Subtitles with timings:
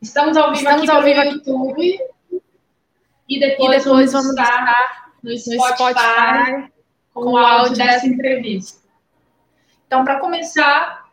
[0.00, 0.58] Estamos ao Estamos ao vivo.
[0.58, 1.32] Estamos aqui ao vivo pelo aqui.
[1.32, 2.00] YouTube.
[3.28, 6.72] E E depois, depois vamos vamos estar no no Spotify,
[7.12, 8.80] com o áudio dessa entrevista.
[9.86, 11.08] Então, para começar,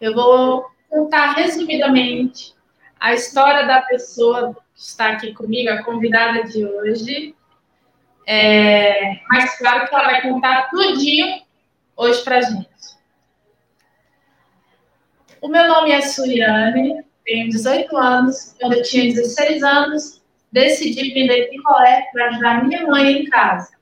[0.00, 2.54] eu vou contar resumidamente
[2.98, 7.34] a história da pessoa que está aqui comigo, a convidada de hoje.
[8.26, 11.42] É, mas claro que ela vai contar tudinho
[11.96, 12.73] hoje pra gente.
[15.44, 18.56] O meu nome é Suriane, tenho 18 anos.
[18.58, 23.74] Quando eu tinha 16 anos, decidi vender picolé para ajudar minha mãe em casa.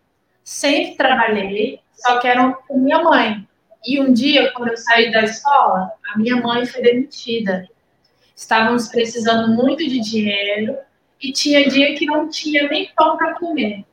[0.42, 3.46] Sempre trabalhei, só que era com minha mãe.
[3.86, 7.68] E um dia, quando eu saí da escola, a minha mãe foi demitida.
[8.34, 10.76] Estávamos precisando muito de dinheiro
[11.22, 13.84] e tinha dia que não tinha nem pão para comer.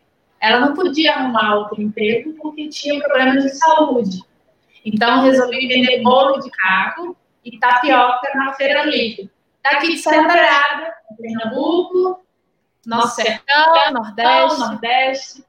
[0.41, 4.23] Ela não podia arrumar outro emprego porque tinha problemas de saúde.
[4.83, 9.31] Então, resolvi vender bolo de caco e tapioca na feira livre.
[9.63, 12.23] Daqui de Serra Talhada, Pernambuco,
[12.85, 14.59] nosso sertão, Nordeste.
[14.59, 15.45] Nordeste.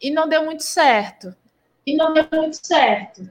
[0.00, 1.34] E não deu muito certo.
[1.86, 3.30] E não deu muito certo.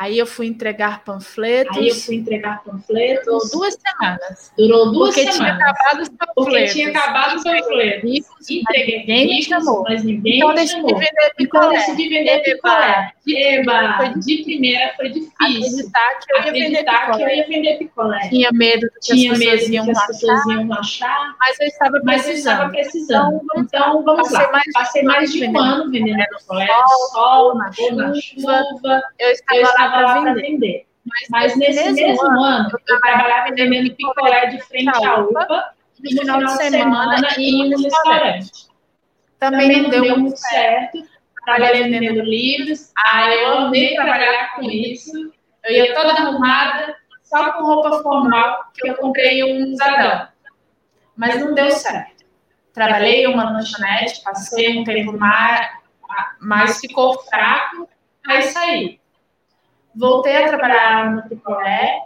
[0.00, 1.76] Aí eu fui entregar panfletos.
[1.76, 3.24] Aí eu fui entregar panfletos.
[3.26, 4.52] Durou duas semanas.
[4.56, 5.60] Durou duas porque tinha semanas.
[5.62, 6.72] acabado os porque panfletos.
[6.72, 8.10] tinha acabado os panfletos.
[8.10, 9.82] Ricos, Entreguei ninguém me chamou.
[9.82, 10.88] mas ninguém Então me chamou.
[10.94, 11.76] vender Então picolé.
[11.78, 13.12] decidi vender picolé.
[13.26, 15.30] de primeira Eba, foi de primeira foi difícil.
[15.40, 17.36] Acreditar que eu ia vender Acreditar que eu picolé.
[17.36, 18.28] ia vender picolé.
[18.28, 20.72] Tinha medo do que Tinha as medo pessoas de iam que as achar, pessoas iam
[20.74, 23.40] achar, mas eu estava mas eu estava precisando.
[23.40, 23.40] precisando.
[23.58, 24.52] Então, vamos Passei lá.
[24.52, 27.72] mais de Passei um mais ano de um ano vendendo picolé no sol, sol, na
[27.72, 29.02] chuva.
[29.18, 29.58] Eu estava,
[29.90, 30.42] lá para vender.
[30.42, 30.88] vender.
[31.04, 36.20] Mas, Mas nesse mesmo ano, eu trabalhava vendendo picolé de frente à UPA e no
[36.20, 38.68] final de semana em um restaurante.
[39.38, 41.02] também, não deu, muito certo.
[41.44, 42.92] Trabalhei vendendo livros.
[42.96, 45.32] Ah, eu amei trabalhar com isso.
[45.64, 50.28] Eu ia toda arrumada, só com roupa formal, que eu comprei um usadão.
[51.16, 52.24] Mas não deu certo.
[52.72, 55.68] Trabalhei uma lanchonete, passei um tempo mais,
[56.40, 57.88] mas ficou fraco,
[58.26, 59.00] aí saí.
[59.98, 62.02] Voltei a trabalhar no picolé,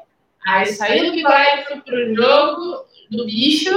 [0.46, 3.70] aí saí do picolé fui pro jogo do bicho,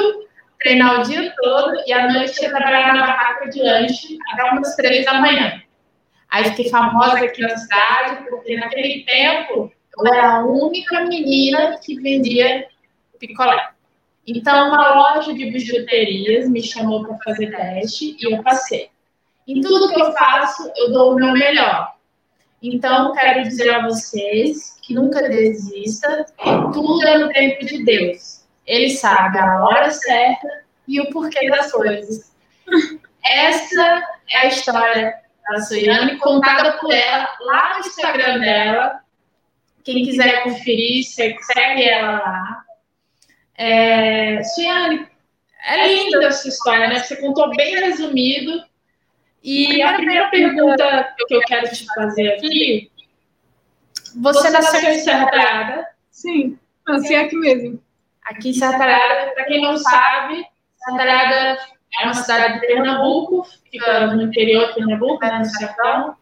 [0.57, 4.73] treinar o dia todo e à noite ia trabalhar na barraca de lanche até umas
[4.77, 5.61] três da manhã.
[6.29, 11.99] Aí fiquei famosa aqui na cidade, porque naquele tempo eu era a única menina que
[11.99, 12.67] vendia
[13.19, 13.69] picolé.
[14.25, 18.89] Então, uma loja de bijuterias me chamou para fazer teste e eu passei.
[19.47, 21.94] Em tudo que eu faço, eu dou o meu melhor.
[22.61, 26.25] Então, quero dizer a vocês que nunca desista,
[26.73, 28.45] tudo é no tempo de Deus.
[28.65, 30.47] Ele sabe a hora certa
[30.87, 32.31] e o porquê das coisas.
[33.23, 35.13] Essa é a história
[35.49, 38.99] da Suiane, contada por ela lá no Instagram dela.
[39.83, 42.63] Quem quiser conferir, segue ela lá.
[43.57, 45.07] É, Suiane,
[45.67, 46.99] é linda essa história, né?
[46.99, 48.63] Você contou bem resumido.
[49.45, 52.91] E a primeira pergunta que eu quero te fazer aqui:
[54.19, 55.87] você nasceu em Serra Talhada?
[56.09, 56.57] Sim,
[56.87, 57.79] nasci aqui mesmo.
[58.23, 60.43] Aqui em Serra Talhada, para quem não sabe,
[60.77, 61.59] Serra Talhada
[61.99, 66.17] é uma cidade de Pernambuco, fica no interior de Pernambuco, né, no sertão.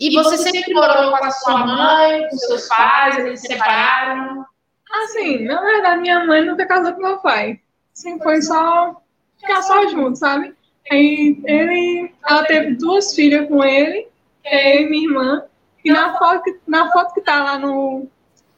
[0.00, 4.46] E você sempre morou com a sua mãe, com seus pais, eles se separaram.
[4.90, 7.60] Assim, na verdade, minha mãe nunca casou com meu pai.
[7.92, 9.02] Sempre foi só
[9.38, 10.56] ficar só junto, sabe?
[10.90, 14.08] Aí ele, ela teve duas filhas com ele,
[14.42, 15.44] que é eu e minha irmã.
[15.84, 18.06] E na foto, que- na foto que tá lá no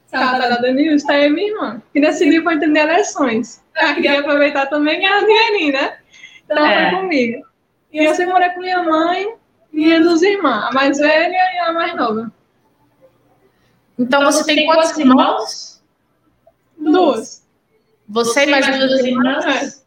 [0.06, 1.82] Sala da News, tá eu e minha irmã.
[1.94, 3.62] E decidiu para entender eleições.
[3.76, 5.98] Eu queria aproveitar também e ganhar dinheirinho, né?
[6.44, 6.90] Então É.
[6.90, 7.46] foi comigo.
[7.92, 9.34] E eu sempre morei com minha mãe
[9.72, 12.32] e minhas duas irmãs, a mais velha e a mais nova.
[13.98, 15.82] Então você tem quantos irmãos?
[16.78, 17.46] Duas.
[18.08, 19.44] Você e mais duas irmãs?
[19.78, 19.82] É.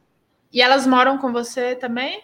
[0.53, 2.21] E elas moram com você também?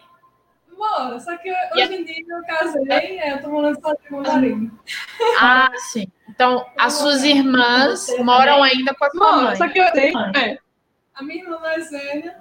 [0.82, 4.32] Bora, só que hoje em dia eu casei, é, eu tô morando sozinha com meu
[4.32, 4.70] marido.
[5.40, 6.08] Ah, sim.
[6.28, 8.78] Então, as suas irmãs moram também?
[8.78, 9.56] ainda com a sua Bora, mãe.
[9.56, 10.32] só que eu sei, Mãe.
[10.36, 10.58] é.
[11.14, 12.36] A minha irmã mais velha,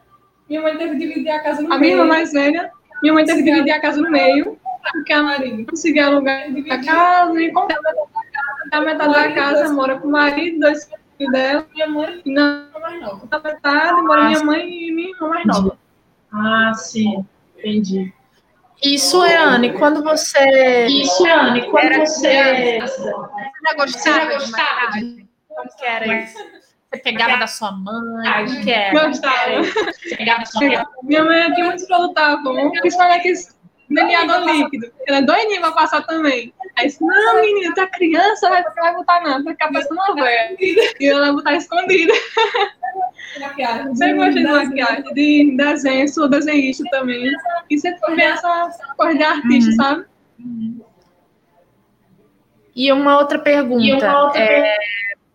[0.50, 1.76] minha mãe teve que dividir a casa no meio.
[1.76, 2.72] A minha irmã mais velha,
[3.04, 4.60] minha mãe teve que dividir a casa no meio,
[4.92, 7.80] porque a marido conseguiu alugar a casa e comprar
[8.72, 12.68] a metade da casa, mora com o marido, dois filhos dela, minha mãe, e na
[12.82, 13.28] mais nova.
[13.30, 15.78] Na metade mora minha mãe e minha irmã mais nova.
[16.34, 17.24] Ah, sim,
[17.56, 18.12] entendi.
[18.84, 20.88] E Suane, quando você.
[20.88, 22.80] E Suiane, quando Era você.
[22.82, 23.04] Você
[23.68, 25.30] já gostava, Você já de gostava maquiagem?
[25.48, 26.38] Como que era isso?
[26.38, 28.48] Você pegava da sua mãe?
[28.48, 29.08] Como que era?
[29.08, 29.64] Gostava.
[30.10, 32.24] Chegava sua Minha mãe tinha muitos produtos?
[32.82, 34.92] Principalmente aqueles delineador líquido.
[35.08, 36.54] Ela é doidinha pra passar também.
[36.76, 40.16] Aí disse, não, menina, é criança, vai, você vai botar não, vai ficar parecendo uma
[40.16, 40.56] velha.
[40.60, 42.14] E ela vai botar escondida.
[43.40, 43.96] Maquiagem.
[43.96, 47.32] Sempre gostei de maquiagem, de desenho, sou desenhista também.
[47.70, 50.06] E sempre foi essa coisa de artista, sabe?
[52.76, 53.84] E uma outra pergunta.
[53.84, 54.78] E uma outra é,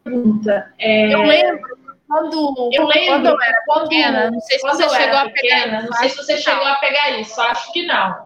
[0.03, 0.73] pergunta.
[0.79, 1.77] É, eu lembro
[2.09, 5.83] quando eu lembro quando eu era quando- pequena, não sei se você chegou a pegar
[5.83, 8.26] não sei se você chegou a pegar isso, acho que não.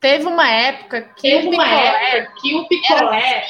[0.00, 3.46] Teve uma época que Teve o uma picolé época que o picolé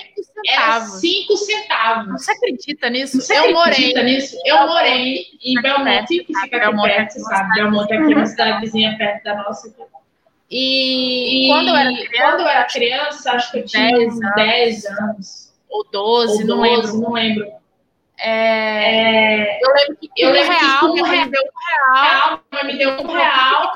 [0.46, 1.00] era era 5 centavos.
[1.00, 2.12] 5 centavos.
[2.24, 3.20] Você acredita nisso?
[3.20, 4.36] Você eu morei nisso?
[4.44, 7.54] Eu morei em Belmonte, que fica aqui é perto, sabe?
[7.54, 9.74] Belmonte é aqui uma cidadezinha perto da nossa.
[10.50, 14.06] e, E quando eu era criança, quando eu era criança, acho que eu tinha 10
[14.14, 14.34] uns anos.
[14.36, 15.54] 10 anos.
[15.68, 17.00] ou 12, ou não 12, lembro.
[17.00, 17.46] não lembro.
[18.18, 21.92] É, É, eu lembro que Eu lembro que real, com um mãe real- deu um
[21.92, 23.74] real, real, me deu um real.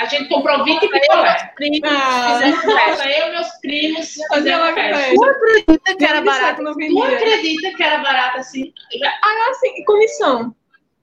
[0.00, 1.52] A gente comprou 20 Aí meus picolé.
[1.54, 3.08] primos Ah, fizeram festa.
[3.10, 5.14] Eu e meus primos fizemos festa.
[5.14, 6.62] Tu acredita que era barato?
[6.62, 8.72] não Tu acredita que era barato assim?
[9.04, 10.54] Ah, assim, comissão.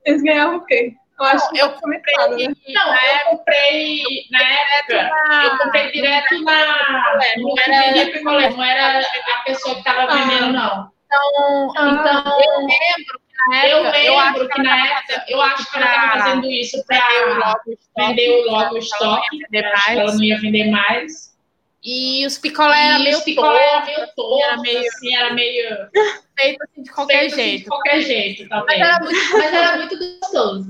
[0.06, 0.94] Eles ganhavam o quê?
[1.20, 2.54] Eu acho que eu não foi metade, né?
[2.70, 5.12] Não, eu comprei na época.
[5.44, 7.20] Eu comprei direto na.
[7.64, 10.16] Que vendia picolé, não era a pessoa que estava Ah.
[10.16, 10.92] vendendo, não.
[11.06, 15.42] Então, Ah, Então, eu lembro na eu época, eu acho lembro que na época, eu
[15.42, 19.40] acho que ela estava fazendo isso vendeu para logo o estoque, vender logo o estoque.
[19.90, 21.34] ela não ia vender mais.
[21.84, 25.34] E os picolé eram E meio os picolé era meio torto, era meio- assim, era
[25.34, 25.78] meio.
[26.40, 27.64] feito assim de qualquer feito, assim, jeito.
[27.64, 28.80] De qualquer jeito, Mas talvez.
[28.80, 30.70] era muito, Mas era muito gostoso.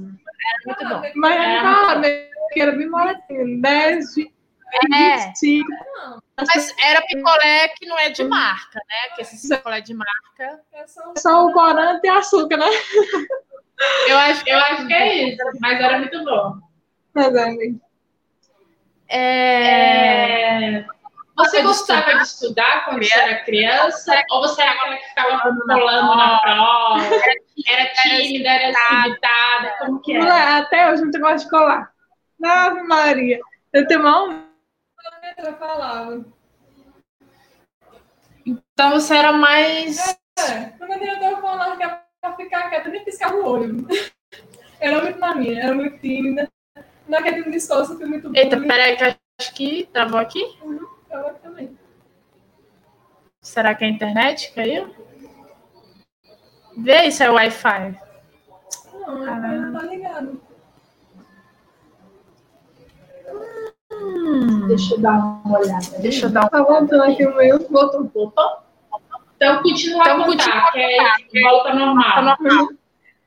[0.65, 1.03] muito bom.
[1.15, 2.27] Mas Era era né?
[2.55, 3.61] Era bem baratinho.
[3.61, 4.32] 10, 20,
[4.93, 5.67] É, 25.
[6.37, 9.15] mas era picolé que não é de marca, né?
[9.15, 10.61] Que esses picolé de marca.
[10.73, 12.67] É só Só o corante e açúcar, né?
[14.07, 16.57] Eu acho, eu acho que é isso, mas era muito bom.
[17.13, 17.49] Mas é.
[19.09, 20.85] É, É,
[21.35, 24.23] Você gostava de estudar quando você era criança?
[24.31, 27.03] Ou você era aquela que ficava colando na prova?
[27.67, 29.75] Era tímida, era escritada?
[29.79, 30.57] Como que era?
[30.57, 31.91] Até hoje eu não gosto de colar.
[32.43, 33.39] Ave Maria.
[33.71, 34.29] Eu tenho mal.
[35.37, 36.25] Letra falava.
[38.45, 39.97] Então você era mais.
[40.39, 43.87] É, quando a diretora falava que era pra ficar quieta, nem piscava o olho.
[44.79, 46.49] Era muito na minha, era muito tímida.
[47.07, 48.67] Naquele time de escola, eu fui muito Eita, bullying.
[48.67, 50.43] peraí, que eu acho que travou aqui.
[51.09, 51.77] Eu também.
[53.41, 54.93] Será que é a internet caiu?
[56.77, 57.99] Vê aí se é Wi-Fi.
[58.93, 60.41] Não, a não tá ligado.
[64.67, 65.13] Deixa eu dar
[65.45, 65.85] uma olhada.
[65.99, 66.49] Deixa eu dar um.
[66.49, 67.59] Tá voltando aqui o meu.
[67.69, 68.09] Voltou.
[68.13, 68.63] Opa.
[69.35, 72.23] Então, continua Então, a contar, continua que é volta normal.
[72.23, 72.67] normal.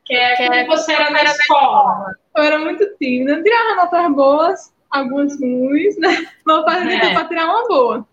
[0.05, 2.15] Que é Que é quando você era na escola.
[2.37, 3.43] Eu era muito tímida.
[3.43, 6.27] Tirava notas boas, algumas ruins, né?
[6.47, 7.13] Não fazia É.
[7.15, 8.07] pra tirar uma boa.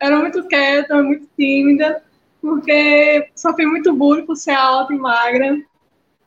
[0.00, 2.02] Eu era muito quieta, muito tímida,
[2.40, 5.56] porque sofri muito bullying por ser alta e magra.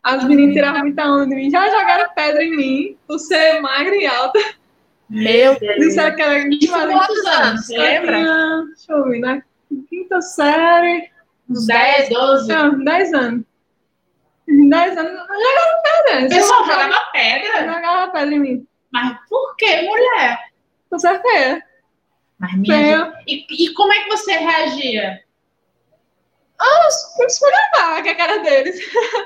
[0.04, 1.50] As meninas tiravam muita onda de mim.
[1.50, 4.40] Já jogaram pedra em mim por ser magra e alta.
[5.14, 5.76] Meu Deus.
[5.78, 7.70] Disseram que era Isso com quantos anos?
[7.70, 8.18] Eu lembra?
[8.18, 9.44] tinha, deixa eu ver, né?
[9.90, 11.12] Quinta série.
[11.50, 12.48] Uns 10, 12.
[12.48, 13.46] Não, 10 anos.
[14.48, 16.26] 10 anos, eu jogava pedra.
[16.26, 17.74] O pessoal Eu jogava pedra.
[17.74, 18.68] jogava pedra em mim.
[18.92, 20.40] Mas por que, mulher?
[20.92, 21.64] É feia.
[22.40, 23.14] Mas minha.
[23.28, 25.22] E, e como é que você reagia?
[27.20, 28.80] Eu esfregava com a cara deles.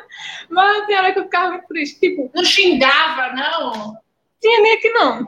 [0.50, 2.00] Mas tem hora que eu ficava muito triste.
[2.00, 3.98] Tipo, Não xingava, não?
[4.42, 5.28] tinha nem que não.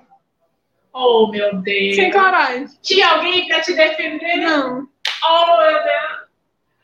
[0.93, 1.95] Oh, meu Deus.
[1.95, 2.67] Sem coragem.
[2.81, 4.37] Tinha alguém pra te defender?
[4.37, 4.87] Não.
[5.29, 6.19] Oh, meu Deus.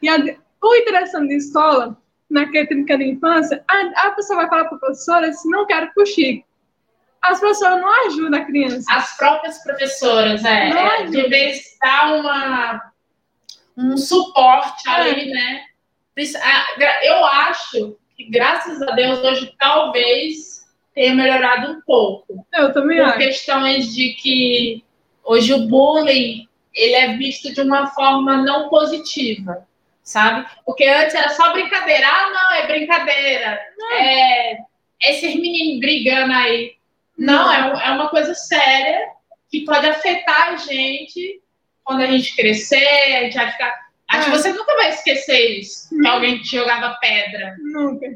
[0.01, 1.97] E a- o interessante de escola,
[2.29, 5.91] naquele era de infância, a, a pessoa vai falar para a professora se não quero
[5.93, 6.43] puxar.
[7.21, 8.85] As professoras não ajudam a criança.
[8.91, 10.69] As próprias professoras, é.
[10.69, 12.91] Não é de vez dar uma,
[13.75, 14.91] um suporte É.
[14.91, 15.63] ali, né?
[16.77, 20.54] Gra- Eu acho que, graças a Deus, hoje talvez
[20.95, 22.47] tenha melhorado um pouco.
[22.53, 23.17] Eu também por acho.
[23.17, 24.83] questões de que
[25.23, 29.67] hoje o bullying ele é visto de uma forma não positiva,
[30.03, 30.45] sabe?
[30.65, 32.07] Porque antes era só brincadeira.
[32.07, 33.59] Ah, não, é brincadeira.
[33.97, 34.57] É
[35.01, 36.73] esses meninos brigando aí.
[37.17, 39.07] Não, é, um- é uma coisa séria
[39.49, 41.41] que pode afetar a gente
[41.83, 42.85] quando a gente crescer,
[43.15, 43.85] a gente vai ficar.
[44.09, 44.37] Acho que É.
[44.37, 46.11] você nunca vai esquecer isso, que Não.
[46.11, 47.55] alguém te jogava pedra.
[47.59, 48.07] Nunca.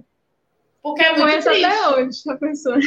[0.82, 1.66] Porque é muito Conheço triste.
[1.66, 2.80] até hoje essa pessoa.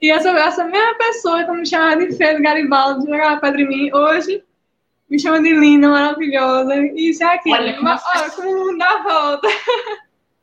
[0.00, 3.68] E essa, essa mesma pessoa que me chamava de feia de Garibaldi, jogava pedra em
[3.68, 4.42] mim, hoje
[5.10, 7.56] me chama de linda, maravilhosa, isso é aquilo.
[7.56, 9.48] Olha como Mas, as olha, como não dá volta.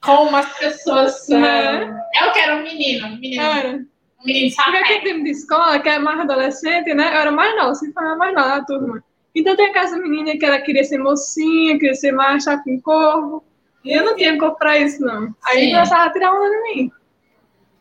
[0.01, 1.43] Como as pessoas são.
[1.43, 1.89] É.
[2.21, 3.69] Eu quero um menino, um menino, Era.
[3.69, 7.07] um menino Porque aquele tempo de escola, que é mais adolescente, né?
[7.07, 9.03] Eu era mais nova, sempre foi a mais nova da turma.
[9.33, 13.43] Então tem aquela menina que ela queria ser mocinha, queria ser macha com corpo.
[13.87, 15.33] E eu não tinha corpo pra isso, não.
[15.45, 15.71] Aí Sim.
[15.71, 16.91] começava a tirar onda de mim.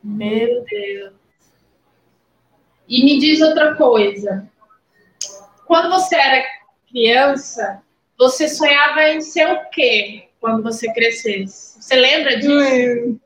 [0.05, 1.13] Meu Deus.
[2.89, 4.49] E me diz outra coisa.
[5.67, 6.47] Quando você era
[6.89, 7.83] criança,
[8.17, 11.83] você sonhava em ser o quê quando você crescesse?
[11.83, 12.53] Você lembra disso?
[12.53, 13.19] Eu,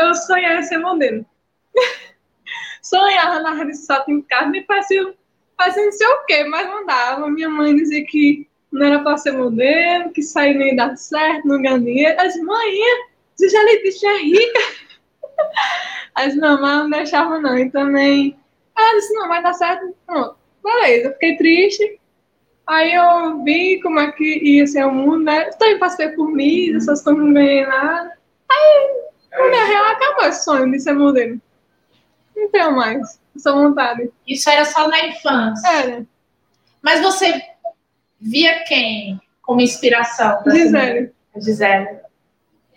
[0.00, 1.26] eu sonhava ser modelo.
[2.80, 5.12] sonhava na rede salto em casa, me parecia,
[5.56, 7.28] parecia não sei o quê, mas não dava.
[7.28, 11.60] Minha mãe dizia que não era para ser modelo, que não ia dar certo, não
[11.60, 12.16] ganhar dinheiro.
[12.22, 12.72] Disse, mãe,
[13.36, 14.60] você já lhe disse é rica?
[16.14, 18.36] As mamães não deixavam não, e também.
[18.76, 20.36] Ela disse, não, vai dar certo, pronto.
[20.64, 22.00] Beleza, eu fiquei triste.
[22.66, 25.48] Aí eu vi como é que ia ser o mundo, né?
[25.48, 28.16] Eu também passei por mim, essas coisas não ganhei nada.
[28.50, 29.02] Aí,
[29.32, 31.40] na minha real, acabou esse sonho de ser modelo.
[32.34, 34.10] Não tenho mais essa vontade.
[34.26, 35.68] Isso era só na infância.
[35.68, 36.06] Era,
[36.80, 37.51] Mas você
[38.22, 40.42] via quem como inspiração?
[40.46, 41.12] Gisele.
[41.34, 42.00] A Gisele.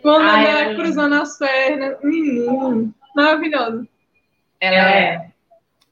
[0.02, 0.76] Quando Ai, ela ai.
[0.76, 3.88] cruzando as pernas, menino, maravilhosa.
[4.60, 5.32] Ela é.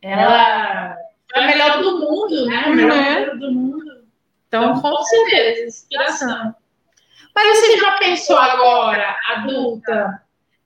[0.02, 0.98] Ela
[1.36, 2.64] é a melhor do mundo, né?
[2.66, 4.04] A melhor modelo do mundo.
[4.48, 6.56] Então, com certeza, inspiração.
[7.36, 10.22] Mas você já pensou agora, adulta,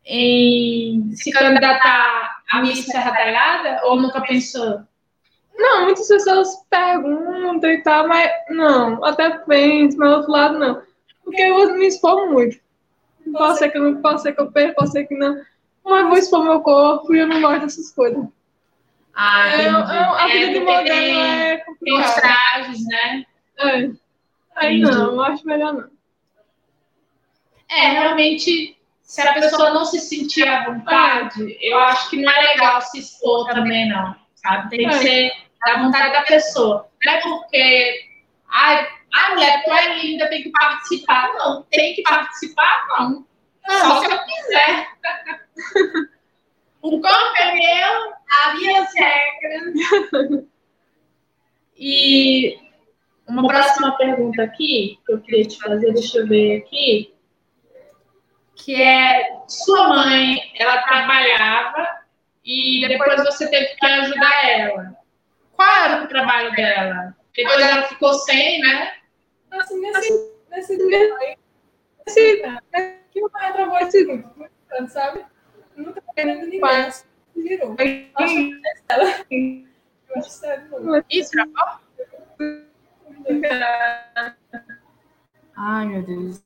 [0.05, 3.81] em se candidatar a Miss Serra Talhada?
[3.85, 4.81] Ou nunca pensou?
[5.57, 10.81] Não, muitas pessoas perguntam e tal, mas não, até penso, mas do outro lado não.
[11.23, 12.57] Porque eu vou me expor muito.
[13.33, 15.41] Pode ser que eu não, pode ser que eu perca, pode ser que não.
[15.83, 18.23] Mas vou expor meu corpo e eu não gosto dessas coisas.
[19.15, 21.63] Ah, É, é, a vida de porque modelo tem, é tem
[21.99, 22.21] os complicada.
[22.21, 23.25] trajes, né?
[23.59, 23.89] É.
[24.55, 25.89] Aí não, eu acho melhor não.
[27.69, 32.41] É, realmente, se a pessoa não se sentir à vontade, eu acho que não é
[32.53, 34.15] legal se expor também, não.
[34.35, 34.69] Sabe?
[34.69, 34.99] Tem que É.
[34.99, 35.31] ser
[35.65, 36.89] da vontade da pessoa.
[37.05, 38.09] Não é porque,
[38.47, 41.33] ai, a mulher, tu é linda, tem que participar.
[41.33, 43.25] Não, tem que participar, não.
[43.67, 44.87] Só se eu quiser.
[46.81, 50.45] O corpo é meu, as minhas regras.
[51.75, 52.57] E
[53.27, 57.13] uma próxima pergunta aqui, que eu queria te fazer, deixa eu ver aqui
[58.57, 61.87] que é sua mãe, ela trabalhava
[62.43, 64.97] e depois você teve que ajudar ela.
[65.57, 67.17] Qual era o trabalho dela?
[67.35, 68.93] Depois ela ficou sem, né?
[69.51, 71.35] Assim, nesse, nesse dia aí,
[72.05, 72.43] Esse,
[73.11, 75.25] que o pai trabalhou assim, muito, sabe?
[75.75, 76.59] Nunca querendo ninguém.
[76.59, 77.75] Mas- Virou.
[77.75, 79.67] Não.
[81.09, 81.31] Isso,
[85.55, 86.43] Ai, meu Deus.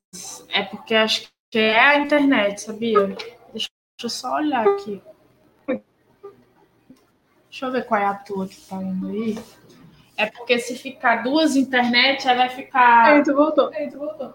[0.49, 3.07] É porque acho que é a internet, sabia?
[3.53, 3.69] Deixa
[4.03, 5.01] eu só olhar aqui.
[7.51, 9.37] Deixa eu ver qual é a tua que tá indo aí.
[10.15, 13.07] É porque se ficar duas internet, aí vai ficar.
[13.07, 13.69] aí tu voltou.
[13.73, 14.33] Aí, tu voltou.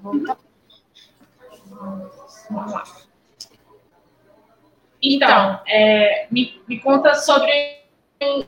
[0.00, 0.24] Vamos
[2.72, 2.84] lá.
[5.00, 7.84] Então, é, me, me conta sobre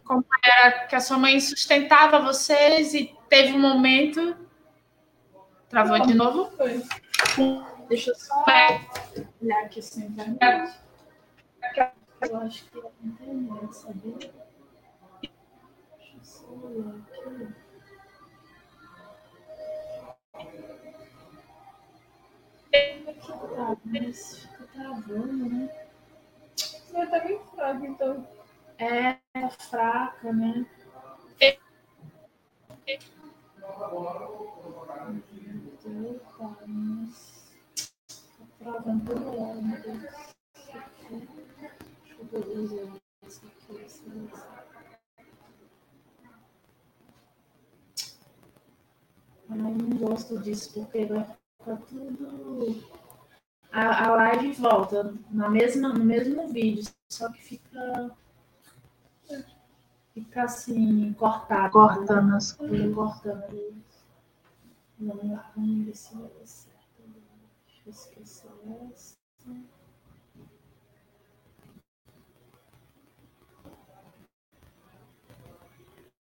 [0.04, 4.36] como era que a sua mãe sustentava vocês e teve um momento.
[5.68, 6.50] Travou de novo?
[6.56, 6.82] Foi.
[7.88, 8.44] Deixa eu só
[9.40, 10.74] olhar aqui assim, internet.
[12.20, 14.18] Eu acho que é a internet, sabia?
[14.18, 17.54] Deixa eu só olhar aqui.
[23.56, 25.88] Tá, mas fica travando, né?
[26.56, 28.28] Você vai estar bem fraco, então.
[28.78, 30.66] É, tá fraca, né?
[36.38, 37.48] Tá, mas
[38.38, 40.02] tá travando toda hora, meu Deus.
[42.30, 44.30] Deixa eu ver isso aqui, isso aqui.
[49.50, 52.84] Ai, não gosto disso, porque vai ficar tudo.
[53.72, 58.16] A, a live volta na mesma, no mesmo vídeo, só que fica.
[60.12, 61.72] Fica assim, cortado.
[61.72, 63.82] Cortando as coisas, cortando.
[65.00, 66.78] Lá, vamos ver se vai dar certo.
[67.66, 68.50] Deixa eu esquecer
[68.92, 69.16] essa.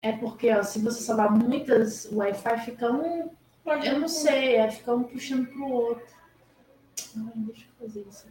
[0.00, 3.37] É porque, ó, se você salvar muitas Wi-Fi, fica um.
[3.70, 6.16] Eu não sei, é fica um puxando pro outro.
[7.16, 8.26] Ai, deixa eu fazer isso.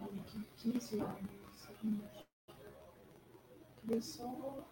[0.00, 1.16] Olha aqui, 15 horas.
[1.82, 2.26] gente.
[3.80, 4.64] Queria só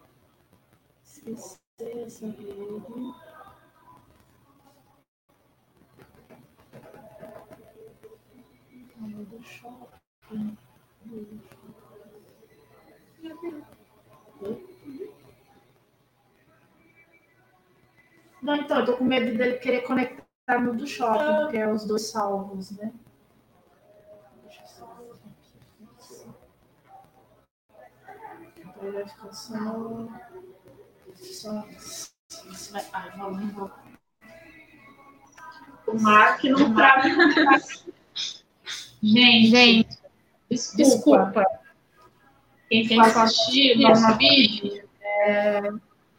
[1.03, 1.59] esquecer
[2.05, 3.13] essa rede.
[9.29, 10.57] Do shopping.
[18.43, 21.41] Não, então, eu tô com medo dele querer conectar no do shopping, Ah.
[21.43, 22.91] porque é os dois salvos, né?
[24.43, 26.29] Deixa eu só ver aqui.
[28.59, 30.07] Então, ele vai ficar só.
[31.15, 31.65] Só.
[31.69, 32.85] Isso vai.
[32.91, 33.71] Ai, vamos, não vou.
[35.87, 37.03] O Mark não trava.
[39.01, 39.97] Gente, Gente,
[40.49, 40.83] desculpa.
[41.31, 41.45] desculpa.
[42.69, 45.61] Quem Quem nosso nosso vídeo, é,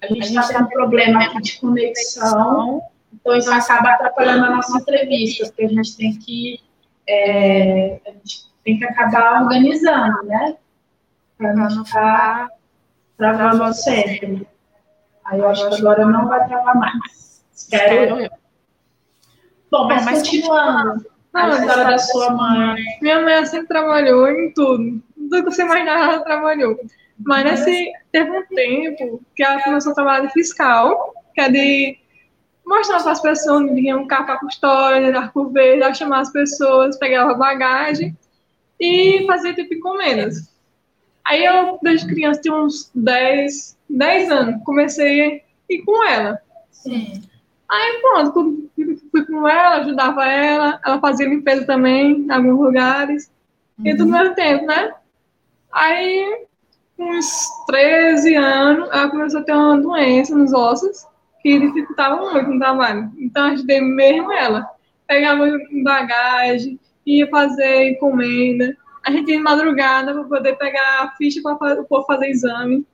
[0.04, 2.82] a gente A está tendo um problema aqui de conexão,
[3.12, 6.61] então isso acaba atrapalhando a nossa entrevista, porque a gente tem que,
[7.08, 10.56] é, a gente tem que acabar organizando, né?
[11.37, 12.49] Para não não ficar
[13.16, 14.46] travando sempre.
[15.25, 17.44] Aí eu acho que agora não vai travar mais.
[17.54, 18.30] Espero eu.
[19.70, 21.06] Bom, mas, Bom, mas continuando.
[21.32, 22.76] A Não, história da sua mãe.
[23.02, 25.02] Minha mãe sempre trabalhou em tudo.
[25.16, 26.78] Tudo que você imaginar, ela trabalhou.
[27.25, 31.99] Mas nesse, teve um tempo que ela começou a trabalhar de fiscal, que é de
[32.66, 36.33] mostrar para as pessoas vinha um carro para custódia, dar por vez, ela chamar as
[36.33, 38.16] pessoas, pegava bagagem
[38.81, 40.52] e fazia tipo encomendas.
[41.25, 45.40] Aí eu, desde criança, tinha uns 10, 10 anos, comecei a
[45.73, 46.38] ir com ela.
[46.71, 47.23] Sim.
[47.71, 48.71] Aí pronto,
[49.11, 53.31] fui com ela, ajudava ela, ela fazia limpeza também em alguns lugares.
[53.83, 54.93] E tudo ao mesmo tempo, né?
[55.73, 56.47] Aí,
[56.97, 61.07] com uns 13 anos, ela começou a ter uma doença nos ossos
[61.43, 63.11] que dificultava muito no trabalho.
[63.19, 64.67] Então, ajudei mesmo ela.
[65.07, 65.45] Pegava
[65.83, 68.77] bagagem, ia fazer encomenda.
[69.05, 72.87] A gente ia de madrugada para poder pegar a ficha para o povo fazer exame.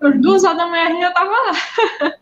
[0.00, 1.52] Às duas horas da manhã a gente já estava lá.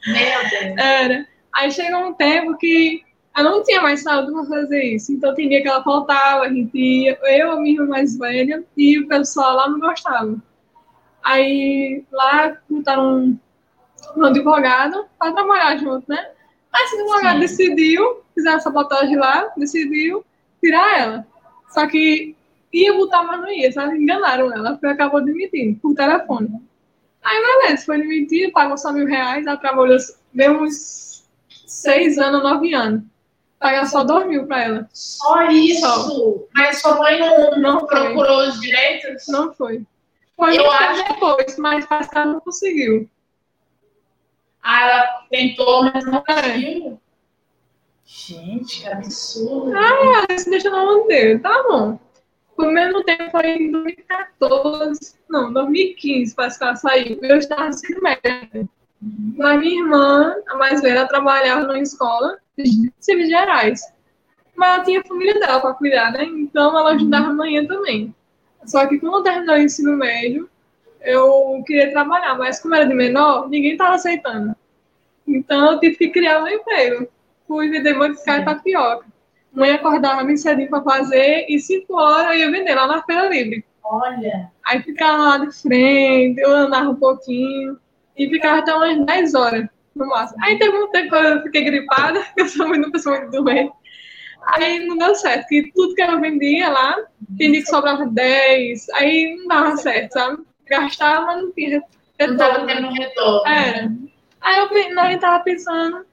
[0.06, 0.78] Meu Deus.
[0.84, 1.28] Era.
[1.54, 3.02] Aí chegou um tempo que
[3.36, 5.12] eu não tinha mais saúde para fazer isso.
[5.12, 8.64] Então, tem dia que ela faltava, a gente ia, eu, a minha irmã mais velha,
[8.76, 10.36] e o pessoal lá não gostava.
[11.28, 13.38] Aí, lá, botaram um,
[14.16, 16.30] um advogado para trabalhar junto, né?
[16.72, 17.40] Aí, esse advogado Sim.
[17.40, 20.24] decidiu, fizeram a sabotagem lá, decidiu
[20.58, 21.26] tirar ela.
[21.68, 22.34] Só que
[22.72, 23.98] ia botar, mas não ia, sabe?
[23.98, 26.48] Enganaram ela, porque acabou demitindo, por telefone.
[27.22, 29.98] Aí, beleza, foi demitido, pagou só mil reais, ela trabalhou,
[30.32, 31.28] deu uns
[31.66, 33.02] seis anos, nove anos.
[33.58, 34.88] Pagar só dois mil pra ela.
[34.94, 36.48] Só isso.
[36.54, 39.28] Mas sua mãe não, não Não procurou os direitos?
[39.28, 39.84] Não foi.
[40.38, 43.10] Foi Eu acho- depois, mas ela não conseguiu.
[44.62, 46.42] Ah, ela tentou, mas não É.
[46.42, 47.00] conseguiu.
[48.06, 49.76] Gente, que absurdo.
[49.76, 51.40] Ah, ela se deixou na mão dele.
[51.40, 51.98] Tá bom.
[52.56, 57.18] Por mesmo tempo foi em 2014, não, 2015, parece que ela saiu.
[57.22, 58.68] Eu estava ensino médio.
[59.36, 63.80] Mas minha irmã, a mais velha, ela trabalhava numa escola de serviços gerais.
[64.56, 66.24] Mas ela tinha a família dela para cuidar, né?
[66.24, 68.12] Então ela ajudava amanhã também.
[68.64, 70.48] Só que quando eu terminou o ensino médio,
[71.00, 74.54] eu queria trabalhar, mas como era de menor, ninguém estava aceitando.
[75.26, 77.08] Então eu tive que criar um emprego.
[77.46, 79.06] Fui vender modificado e tapioca.
[79.52, 83.28] Mãe acordava bem cedinho para fazer e cinco horas eu ia vender lá na Feira
[83.28, 83.64] Livre.
[83.82, 84.50] Olha.
[84.66, 87.78] Aí ficava lá de frente, eu andava um pouquinho
[88.16, 90.44] e ficava até umas 10 horas no máximo.
[90.44, 93.72] Aí teve um tempo que eu fiquei gripada, que eu sou muito pessoa muito doente.
[94.54, 96.96] Aí não deu certo, que tudo que eu vendia lá,
[97.36, 100.42] tinha que sobrava 10, aí não dava certo, sabe?
[100.66, 101.82] Gastava, mas não tinha
[102.18, 102.66] Eu não tava retorno.
[102.66, 103.46] tendo retorno.
[103.46, 103.92] Era.
[104.40, 106.06] Aí eu, nós tava pensando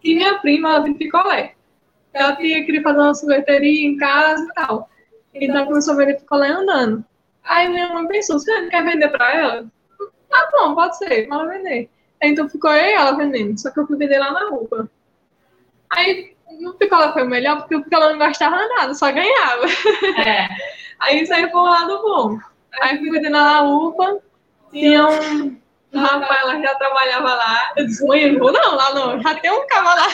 [0.00, 1.54] que minha prima, ela tem picolé.
[2.14, 4.88] Ela tinha, queria fazer uma sorveteria em casa e tal.
[5.34, 7.04] Então começou a vender picolé andando.
[7.44, 9.66] Aí minha mãe pensou, você não quer vender pra ela?
[10.30, 11.90] Tá bom, pode ser, pode vender.
[12.22, 14.88] Aí, então ficou eu e ela vendendo, só que eu fui vender lá na rua.
[15.90, 16.34] Aí
[16.66, 19.64] o picolé foi melhor porque o picolé não gastava nada, só ganhava.
[20.26, 20.48] É.
[21.00, 22.38] Aí isso aí foi um lado bom.
[22.80, 24.18] Aí fui na UPA,
[24.70, 25.58] tinha um,
[25.92, 27.72] rapaz lá que já trabalhava lá.
[27.76, 30.06] Eu disse, mãe, eu não vou não, lá não, já tem um cara lá.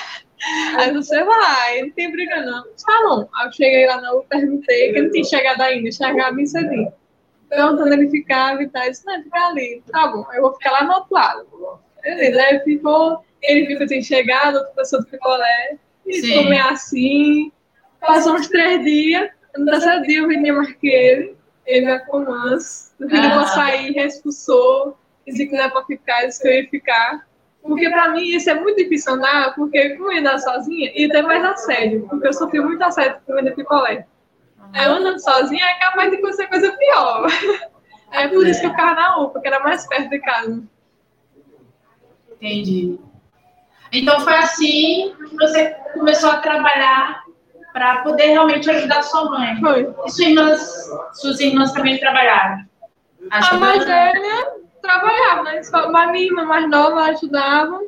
[0.79, 2.63] Aí você vai, não tem briga não.
[2.63, 3.29] Tá bom.
[3.35, 6.93] Aí eu cheguei lá na UPA, perguntei, que não tinha chegado ainda, chegava bem cedinho.
[7.51, 9.83] Perguntando ele ficava e tal, eu disse, não, fica ali.
[9.93, 11.47] Tá bom, eu vou ficar lá no outro lado.
[12.03, 15.77] Beleza, aí ficou, ele viu que eu tinha chegado, outra pessoa do picolé,
[16.09, 17.53] e ficou meio assim.
[18.01, 21.37] Passou uns três dias, no terceiro dia eu vendia mais que ele.
[21.67, 22.93] Ele veio com manso.
[22.99, 23.47] No dia Ah.
[23.47, 24.97] sair, expulsou.
[25.27, 27.27] Disse que não é pra ficar, disse que eu ia ficar.
[27.63, 31.09] Porque pra mim isso é muito difícil andar, porque como eu ia andar sozinha, ia
[31.11, 32.07] ter mais assédio.
[32.09, 34.07] Porque eu sofri muito assédio por vender picolé.
[34.73, 37.27] Aí eu andando sozinha é capaz de acontecer coisa pior.
[38.11, 40.63] É por isso que eu ficava na UPA, que era mais perto de casa.
[42.33, 42.99] Entendi.
[43.93, 47.23] Então foi assim que você começou a trabalhar
[47.73, 49.61] para poder realmente ajudar sua mãe.
[49.61, 49.95] Foi.
[50.05, 52.65] E suas irmãs, suas irmãs também trabalharam?
[53.31, 57.81] A mais velha trabalhava escola, mas minha irmã mais nova ajudava.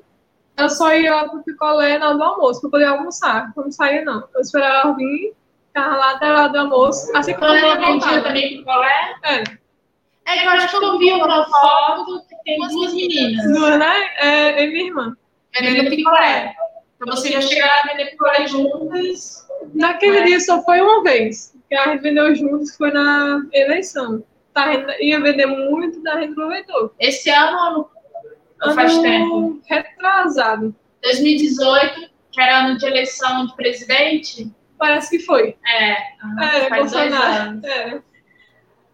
[0.57, 3.53] eu só ia pro picolé na hora do almoço, pra poder almoçar.
[3.57, 4.29] Eu não saía, não.
[4.35, 5.35] Eu esperava ela vir,
[5.69, 7.17] ficava lá até hora do almoço.
[7.17, 8.21] Assim que eu vendia voltava.
[8.23, 9.43] também picolé, É,
[10.27, 13.95] é que eu acho que eu vi uma foto que tem duas meninas duas, né?
[14.19, 15.17] É, é minha irmã.
[15.55, 16.55] Vendendo picolé.
[16.97, 19.47] Então você já chegaram a vender picolé juntas.
[19.75, 21.55] Naquele dia só foi uma vez.
[21.69, 24.25] Que a gente vendeu juntos, foi na eleição.
[24.53, 26.93] Tá, ia vender muito, daí a gente aproveitou.
[26.99, 27.89] Esse ano,
[28.61, 29.61] Não faz tempo.
[29.67, 30.75] Retrasado.
[31.03, 35.55] 2018, que era ano de eleição de presidente, Parece que foi.
[35.67, 35.97] é,
[36.43, 37.63] Era, faz dois anos.
[37.63, 38.03] Era.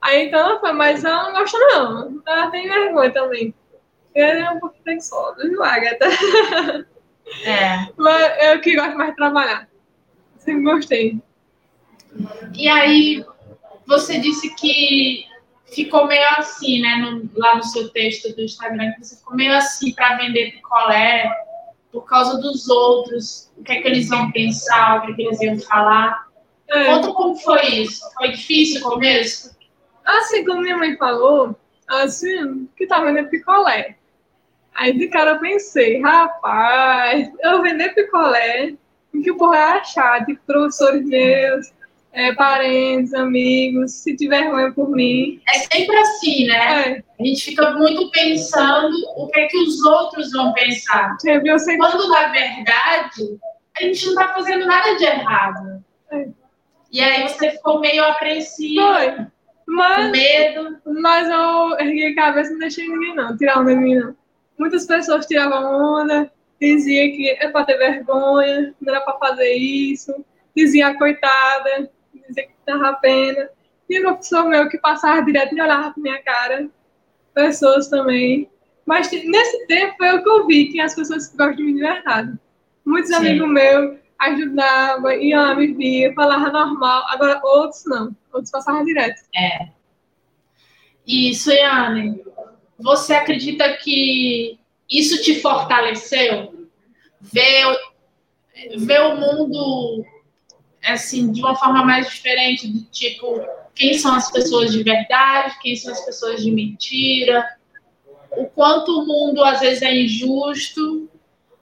[0.02, 2.22] Aí então ela foi, mas ela não gosta não.
[2.26, 3.54] Ela tem vergonha também.
[4.18, 6.06] Ele é um pouco preguiçoso, viu, Agatha?
[7.44, 7.88] É.
[7.96, 9.68] Mas eu que gosto mais de trabalhar.
[10.38, 11.20] Sempre gostei.
[12.54, 13.24] E aí,
[13.86, 15.26] você disse que
[15.74, 19.52] ficou meio assim, né, no- lá no seu texto do Instagram, que você ficou meio
[19.54, 21.30] assim para vender picolé
[21.92, 25.22] por causa dos outros, o que é que eles iam pensar, o que é que
[25.22, 26.26] eles iam falar.
[26.68, 26.84] É.
[26.86, 28.02] Conta como foi isso.
[28.16, 29.54] Foi difícil no começo?
[30.04, 31.56] Assim, como minha mãe falou,
[31.88, 33.96] assim, que tá vendendo picolé.
[34.76, 38.74] Aí de cara eu pensei, rapaz, eu vender picolé,
[39.14, 40.24] o que o povo vai achar?
[40.26, 41.72] Tipo, professores meus,
[42.12, 45.40] é, parentes, amigos, se tiver vergonha por mim.
[45.48, 46.90] É sempre assim, né?
[46.90, 51.16] É, A gente fica muito pensando o que é que os outros vão pensar.
[51.20, 51.76] sempre.
[51.78, 53.38] Quando, na verdade,
[53.78, 55.84] a gente não tá fazendo nada de errado.
[56.12, 56.28] É.
[56.92, 59.12] E aí você ficou meio apreensivo, Foi.
[59.12, 59.26] com
[59.66, 60.78] Mas, medo.
[61.00, 64.16] mas eu ergui a cabeça e não deixei ninguém não, tirar onda de mim não.
[64.58, 70.14] Muitas pessoas tiravam onda, diziam que é pra ter vergonha, não era pra fazer isso,
[70.56, 73.50] dizia coitada, dizia que dava pena.
[73.88, 76.68] E uma pessoa meu que passava direto e olhava pra minha cara,
[77.34, 78.50] pessoas também.
[78.84, 81.80] Mas nesse tempo foi o que eu vi, que as pessoas gostam de mim de
[81.80, 82.38] verdade.
[82.84, 83.16] Muitos Sim.
[83.16, 87.04] amigos meus ajudavam, iam lá me via, falavam normal.
[87.08, 89.20] Agora outros não, outros passavam direto.
[91.06, 92.24] E, Suiane,
[92.78, 94.58] você acredita que
[94.90, 96.68] isso te fortaleceu?
[97.20, 97.76] Ver,
[98.76, 100.04] ver o mundo
[100.84, 105.74] assim, de uma forma mais diferente, do tipo, quem são as pessoas de verdade, quem
[105.76, 107.44] são as pessoas de mentira,
[108.30, 111.08] o quanto o mundo às vezes é injusto,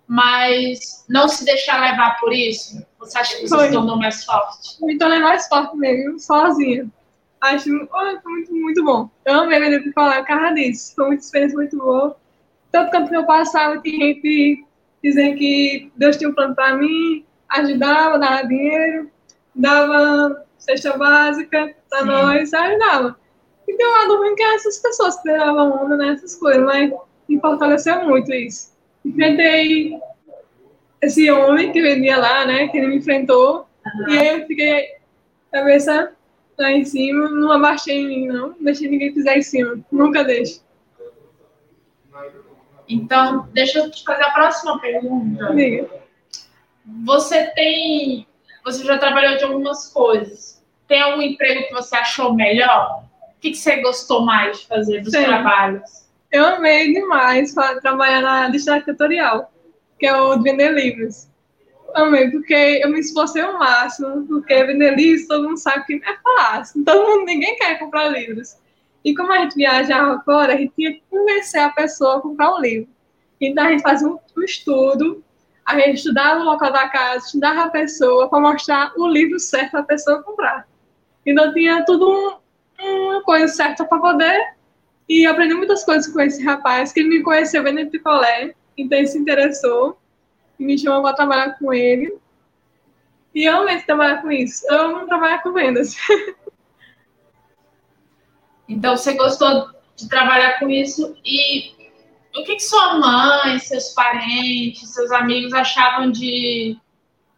[0.07, 2.85] mas não se deixar levar por isso?
[2.99, 3.67] Você acha que você Foi.
[3.69, 4.85] se tornou mais forte?
[4.85, 6.91] me tornei mais forte mesmo, sozinha.
[7.45, 9.11] Acho foi muito, muito bom.
[9.27, 10.95] Eu amei vender picolé por causa disso.
[10.97, 12.17] Foi uma experiência muito boa.
[12.73, 14.65] Tanto quanto que eu passava, tinha gente
[15.03, 19.11] dizendo que Deus tinha um plano para mim, ajudava, dava dinheiro,
[19.55, 23.15] dava cesta básica para nós, ajudava.
[23.69, 26.91] E tem um lado ruim que essas pessoas que davam onda nessas coisas, mas
[27.29, 28.73] me fortaleceu muito isso.
[29.05, 30.01] Enfrentei
[31.03, 33.67] esse homem que vendia lá, né, que ele me enfrentou,
[34.09, 34.97] e aí eu fiquei
[35.53, 36.11] cabeça
[36.59, 38.55] lá em cima, não abaixei em mim, não.
[38.61, 39.79] Deixei ninguém pisar em cima.
[39.91, 40.63] Nunca deixo.
[42.89, 45.53] Então, deixa eu te fazer a próxima pergunta.
[45.55, 45.89] Diga.
[47.05, 48.27] Você tem.
[48.65, 50.63] Você já trabalhou de algumas coisas.
[50.87, 53.05] Tem algum emprego que você achou melhor?
[53.37, 55.25] O que, que você gostou mais de fazer dos Sim.
[55.25, 56.05] trabalhos?
[56.31, 59.53] Eu amei demais trabalhar na distratorial,
[59.99, 61.29] que é o de vender livros.
[61.95, 66.17] Amei, porque eu me esforcei ao máximo, porque vender livros todo mundo sabe que é
[66.23, 66.83] fácil.
[66.85, 68.57] Todo mundo, ninguém quer comprar livros.
[69.05, 72.53] E como a gente viajava fora, a gente tinha que convencer a pessoa a comprar
[72.53, 72.89] um livro.
[73.41, 75.23] Então a gente fazia um, um estudo,
[75.65, 79.73] a gente estudava o local da casa, estudava a pessoa para mostrar o livro certo
[79.73, 80.67] para a pessoa comprar.
[81.25, 84.55] Então tinha tudo um, uma coisa certa para poder
[85.09, 89.07] e aprendi muitas coisas com esse rapaz, que ele me conheceu vendendo picolé, então ele
[89.07, 89.99] se interessou
[90.59, 92.17] e me chamou para trabalhar com ele.
[93.35, 94.65] E eu amei trabalhar com isso.
[94.69, 95.97] Eu amo trabalhar com vendas.
[98.67, 101.75] Então, você gostou de trabalhar com isso e
[102.37, 106.77] o que, que sua mãe, seus parentes, seus amigos achavam de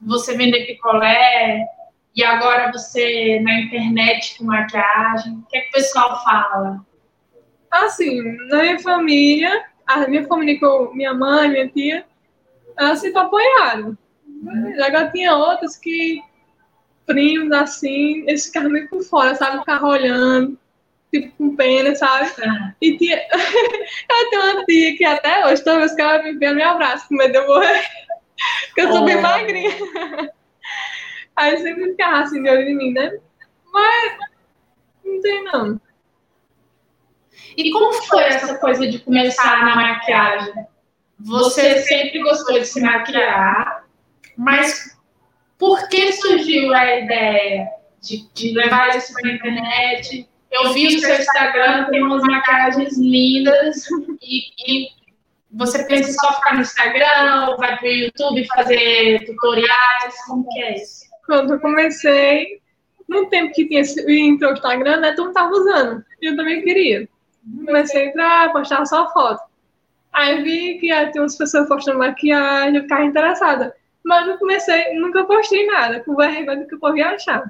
[0.01, 1.67] você vender picolé
[2.15, 5.35] e agora você na internet com maquiagem?
[5.35, 6.87] O que, é que o pessoal fala?
[7.71, 12.07] Assim, na minha família, a minha família com minha mãe, minha tia,
[12.79, 13.97] elas sempre apoiaram.
[14.85, 16.23] Agora tinha outras que,
[17.07, 19.61] primos assim, eles ficavam meio por fora, sabe?
[19.61, 20.59] Ficavam olhando,
[21.13, 22.31] tipo com pena, sabe?
[22.81, 23.17] E tinha.
[24.11, 26.63] eu tenho uma tia que até hoje, toda vez que ela me vê, ela me
[26.63, 27.83] abraça, com medo de eu morrer.
[28.67, 29.71] Porque eu sou bem magrinha.
[31.37, 33.19] Aí sempre ficava assim de olho em mim, né?
[33.73, 34.19] Mas
[35.05, 35.81] não tem não.
[37.57, 40.67] E como foi essa coisa de começar na maquiagem?
[41.19, 43.85] Você sempre gostou de se maquiar,
[44.37, 44.97] mas
[45.59, 47.69] por que surgiu a ideia
[48.01, 50.29] de, de levar isso para a internet?
[50.51, 53.85] Eu vi o seu Instagram, tem umas maquiagens lindas
[54.23, 54.89] e, e
[55.51, 60.15] você pensa só ficar no Instagram, ou vai para o YouTube fazer tutoriais?
[60.27, 61.07] Como que é isso?
[61.25, 62.61] Quando eu comecei,
[63.09, 66.05] no tempo que tinha entrou o Instagram, né, todo mundo tava usando.
[66.21, 67.09] E eu também queria.
[67.65, 69.43] Comecei a postar só foto.
[70.17, 73.77] Aí vi que tinha umas pessoas postando maquiagem, eu ficava interessada.
[74.03, 77.45] Mas não comecei, nunca postei nada, com vergonha do que o povo ia achar.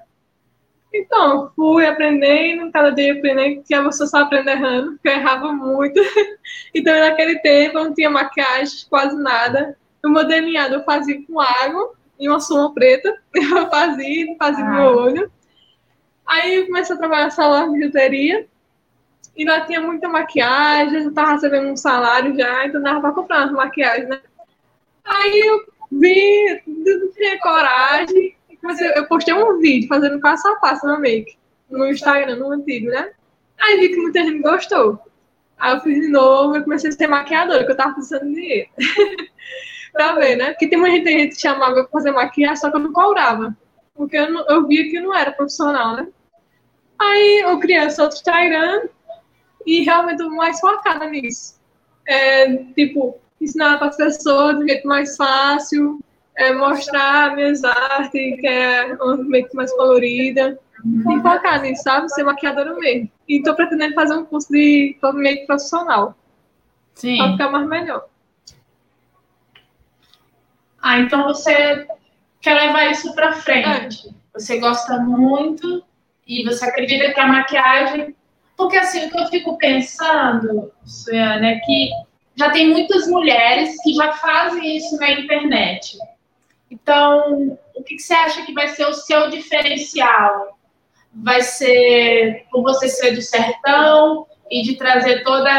[0.92, 6.00] Então, fui aprendendo, cada dia aprendendo, que você só aprende errando, porque eu errava muito.
[6.74, 9.79] então, naquele tempo, eu não tinha maquiagem, quase nada.
[10.05, 13.16] O modelinhado eu fazia com água e uma soma preta.
[13.33, 14.70] Eu fazia, fazia ah.
[14.70, 15.33] meu olho.
[16.26, 18.48] Aí eu comecei a trabalhar na loja de bijuteria.
[19.37, 23.42] E lá tinha muita maquiagem, eu tava recebendo um salário já, então dava pra comprar
[23.42, 24.20] umas maquiagens, né?
[25.05, 28.35] Aí eu vi, não tinha coragem,
[28.94, 31.37] eu postei um vídeo fazendo passo a passo na make,
[31.70, 33.12] no Instagram, no antigo, né?
[33.61, 34.99] Aí vi que muita gente gostou.
[35.59, 38.35] Aí eu fiz de novo, eu comecei a ser maquiadora, que eu tava precisando de
[38.35, 38.70] dinheiro.
[39.92, 40.51] pra ver, né?
[40.51, 43.57] Porque tem muita gente que chamava pra fazer maquiagem, só que eu não cobrava.
[43.94, 46.09] Porque eu, não, eu via que não era profissional, né?
[46.99, 48.88] Aí eu criei esse outro Instagram
[49.66, 51.61] e realmente eu mais focada nisso.
[52.07, 56.00] É, tipo, ensinar para as pessoas do jeito mais fácil,
[56.37, 62.09] é, mostrar minhas artes, que é uma meio mais colorida, e focar nisso, sabe?
[62.11, 63.11] Ser maquiadora mesmo.
[63.29, 66.14] E estou pretendendo fazer um curso de meio profissional.
[66.94, 67.16] Sim.
[67.16, 68.07] Para ficar mais melhor.
[70.81, 71.87] Ah, então você
[72.40, 74.09] quer levar isso para frente.
[74.09, 74.12] É.
[74.35, 75.83] Você gosta muito
[76.26, 78.14] e você acredita que a maquiagem.
[78.57, 81.90] Porque assim, o que eu fico pensando, Suiana, é que
[82.35, 85.99] já tem muitas mulheres que já fazem isso na internet.
[86.71, 90.59] Então, o que, você acha que vai ser o seu diferencial?
[91.12, 95.51] Vai ser por você ser do sertão e de trazer toda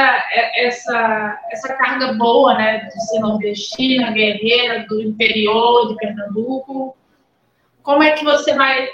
[0.55, 6.95] essa, essa carga boa, né, de ser nordestina, guerreira, do interior de Pernambuco?
[7.81, 8.87] Como é que você vai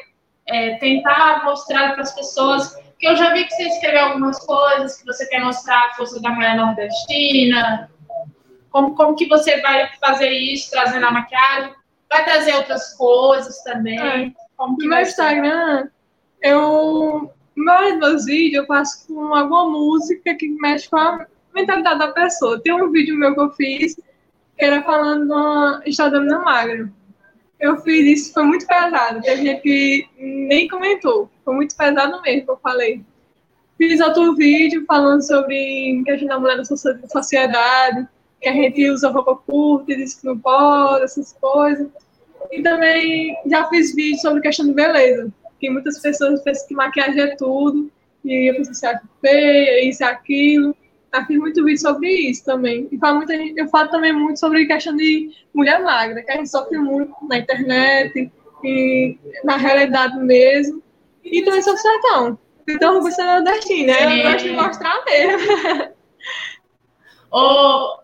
[0.48, 2.76] é, tentar mostrar para as pessoas?
[3.00, 6.22] Que eu já vi que você escreveu algumas coisas, que você quer mostrar a força
[6.22, 7.90] da mulher nordestina.
[8.70, 11.74] Como, como que você vai fazer isso, trazendo a maquiagem?
[12.10, 14.00] Vai trazer outras coisas também.
[14.00, 14.32] É.
[14.56, 15.90] Como no meu Instagram,
[16.42, 17.32] eu.
[17.56, 22.60] Mais meus vídeos eu faço com alguma música que mexe com a mentalidade da pessoa.
[22.60, 23.96] Tem um vídeo meu que eu fiz
[24.58, 26.92] que era falando de uma menina magra.
[27.64, 29.22] Eu fiz isso, foi muito pesado.
[29.22, 31.30] Teve gente que nem comentou.
[31.46, 33.02] Foi muito pesado mesmo que eu falei.
[33.78, 38.06] Fiz outro vídeo falando sobre questão da mulher na sociedade,
[38.42, 41.88] que a gente usa roupa curta e diz que não pode, essas coisas.
[42.52, 47.22] E também já fiz vídeo sobre questão de beleza, que muitas pessoas pensam que maquiagem
[47.22, 47.90] é tudo,
[48.26, 50.76] e a pessoa se acha feia, isso e aquilo.
[51.14, 52.88] Já fiz muito vídeo sobre isso também.
[52.92, 56.50] E falo gente, eu falo também muito sobre questão de mulher magra, que a gente
[56.50, 58.32] sofre muito na internet
[58.64, 60.82] e na realidade mesmo.
[61.24, 62.40] E também sobre sertão.
[62.68, 64.20] Então, você é nordestino, né?
[64.20, 65.94] Eu gosto de mostrar mesmo.
[67.36, 67.98] Oh,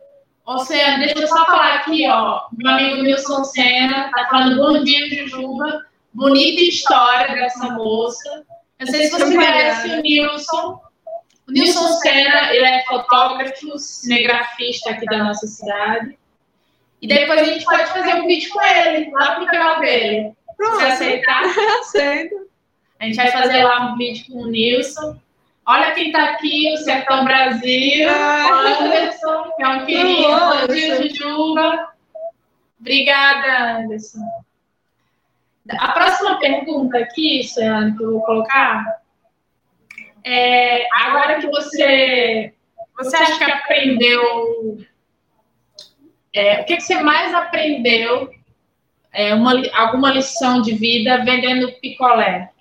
[0.49, 2.41] Ô, Senna, deixa eu só falar aqui, ó.
[2.57, 5.85] Meu amigo Nilson Senna tá falando bom dia, Jujuba.
[6.11, 8.43] Bonita história dessa moça.
[8.79, 10.81] Não sei se você conhece o Nilson.
[11.49, 16.15] O Nilson Senna, ele é fotógrafo, cinegrafista aqui da nossa cidade.
[17.01, 20.33] E depois a gente pode fazer um vídeo com ele, lá pro canal dele.
[20.59, 21.43] Você aceitar?
[21.79, 22.47] Aceito.
[22.99, 25.19] A gente vai fazer lá um vídeo com o Nilson.
[25.65, 31.93] Olha quem está aqui, o Sertão Brasil, Anderson, que é um querido, Jujuba.
[32.79, 34.19] Obrigada, Anderson.
[35.79, 38.98] A próxima pergunta aqui, Suiane, que eu vou colocar,
[40.23, 42.53] é, agora que você,
[42.97, 44.77] você acha que aprendeu,
[46.33, 48.29] é, o que, que, você mais aprendeu,
[49.11, 52.51] é, uma, alguma lição de vida vendendo picolé?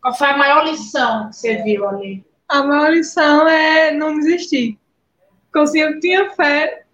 [0.00, 2.24] Qual foi a maior lição que você viu ali?
[2.48, 4.78] a maior lição é não desistir.
[5.52, 6.84] Porque eu tinha fé,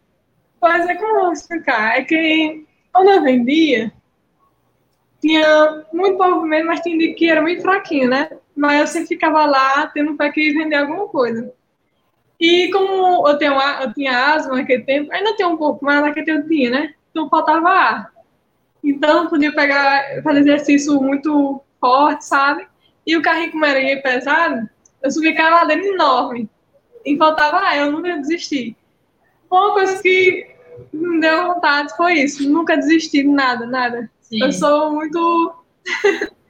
[0.61, 1.99] mas é como eu vou explicar?
[1.99, 3.93] É que quando eu vendia,
[5.21, 8.29] tinha muito movimento, mas tinha dia que era muito fraquinho, né?
[8.57, 11.53] Mas eu sempre ficava lá, tendo fé que vender alguma coisa.
[12.39, 16.27] E como eu, tenho, eu tinha asma naquele tempo, ainda tenho um pouco, mas naquele
[16.27, 16.95] tempo eu tinha, né?
[17.11, 18.13] Então faltava ar.
[18.83, 22.67] Então podia pegar, fazer exercício muito forte, sabe?
[23.07, 24.69] E o carrinho, como era pesado,
[25.03, 26.49] eu subi aquela ladeira enorme.
[27.05, 28.77] E faltava, ah, eu desistir.
[29.49, 30.55] Foi uma coisa que
[30.93, 32.49] me deu vontade foi isso.
[32.49, 34.11] Nunca desisti de nada, nada.
[34.21, 34.43] Sim.
[34.43, 35.55] Eu sou muito.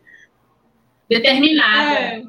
[1.09, 1.99] Determinada.
[1.99, 2.23] É,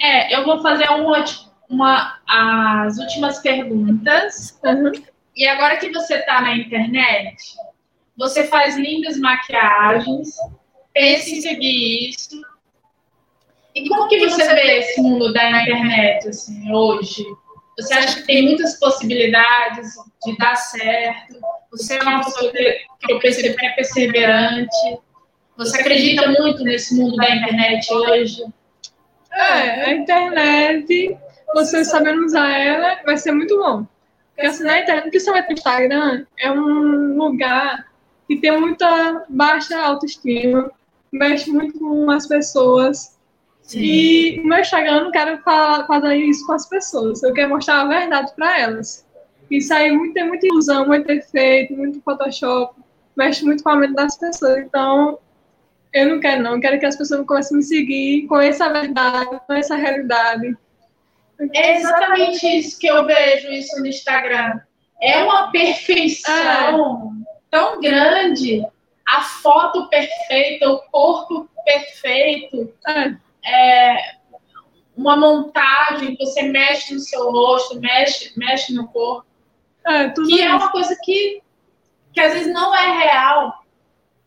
[0.00, 1.22] É, eu vou fazer uma,
[1.68, 4.58] uma, as últimas perguntas.
[4.64, 4.92] uhum.
[5.36, 7.36] E agora que você está na internet,
[8.16, 10.36] você faz lindas maquiagens,
[10.92, 12.42] pense em seguir isso.
[13.74, 17.24] E como que você vê esse mundo da internet assim, hoje?
[17.80, 21.40] Você acha que tem muitas possibilidades de dar certo?
[21.70, 24.98] Você é uma pessoa que, eu percebo que é perseverante?
[25.56, 28.44] Você acredita muito nesse mundo da internet hoje?
[29.32, 31.16] É, a internet,
[31.54, 33.86] você sabendo usar ela, vai ser muito bom.
[34.34, 37.86] Porque assim, na internet, principalmente no Instagram, é um lugar
[38.26, 40.70] que tem muita baixa autoestima,
[41.12, 43.18] mexe muito com as pessoas.
[43.78, 47.50] E no meu Instagram eu não quero falar, fazer isso com as pessoas, eu quero
[47.50, 49.06] mostrar a verdade para elas.
[49.50, 52.80] Isso aí muito, tem muita ilusão, muito efeito, muito Photoshop,
[53.16, 54.58] mexe muito com a mente das pessoas.
[54.58, 55.18] Então,
[55.92, 56.54] eu não quero, não.
[56.54, 60.56] Eu quero que as pessoas comecem a me seguir, conheçam a verdade, conheçam a realidade.
[61.54, 64.60] É exatamente isso que eu vejo isso no Instagram.
[65.02, 67.12] É uma perfeição
[67.50, 68.64] tão grande,
[69.08, 73.96] a foto perfeita, o corpo perfeito, É, é,
[74.96, 79.26] uma montagem, você mexe no seu rosto, mexe, mexe no corpo,
[79.86, 80.56] é, que é isso.
[80.56, 81.42] uma coisa que,
[82.12, 83.64] que às vezes não é real.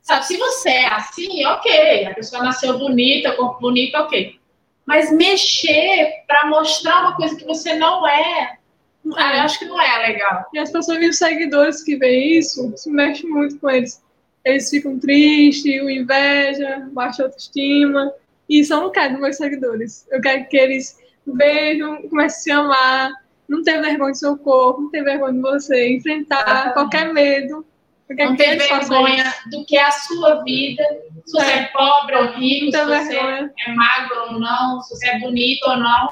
[0.01, 4.37] Sabe, se você é assim, ok, a pessoa nasceu bonita, corpo bonito, ok.
[4.85, 8.57] Mas mexer para mostrar uma coisa que você não é,
[9.15, 10.45] ah, eu acho que não é legal.
[10.53, 14.03] E as pessoas e os seguidores que veem isso, se mexe muito com eles.
[14.43, 18.11] Eles ficam tristes, inveja, baixa autoestima.
[18.49, 20.07] E isso eu não quero dos meus seguidores.
[20.11, 23.11] Eu quero que eles vejam, comecem a se amar,
[23.47, 26.73] não ter vergonha do seu corpo, não ter vergonha de você, enfrentar Exatamente.
[26.73, 27.65] qualquer medo.
[28.15, 30.83] Quero Não ter vergonha do que é a sua vida,
[31.25, 33.53] se você é pobre ou rico, se você vergonha.
[33.65, 36.09] é magro ou não, se você é bonito ou não.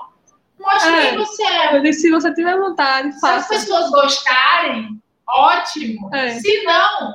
[0.60, 1.10] Mostre É.
[1.10, 1.76] quem você é.
[1.78, 3.50] Eu disse, se você tiver vontade, Se as faça.
[3.50, 6.10] pessoas gostarem, ótimo.
[6.15, 6.30] É.
[6.39, 7.13] Se não,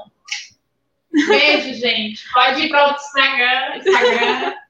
[1.26, 2.22] beijo, gente.
[2.32, 3.76] Pode ir para o Instagram.
[3.78, 4.54] Instagram.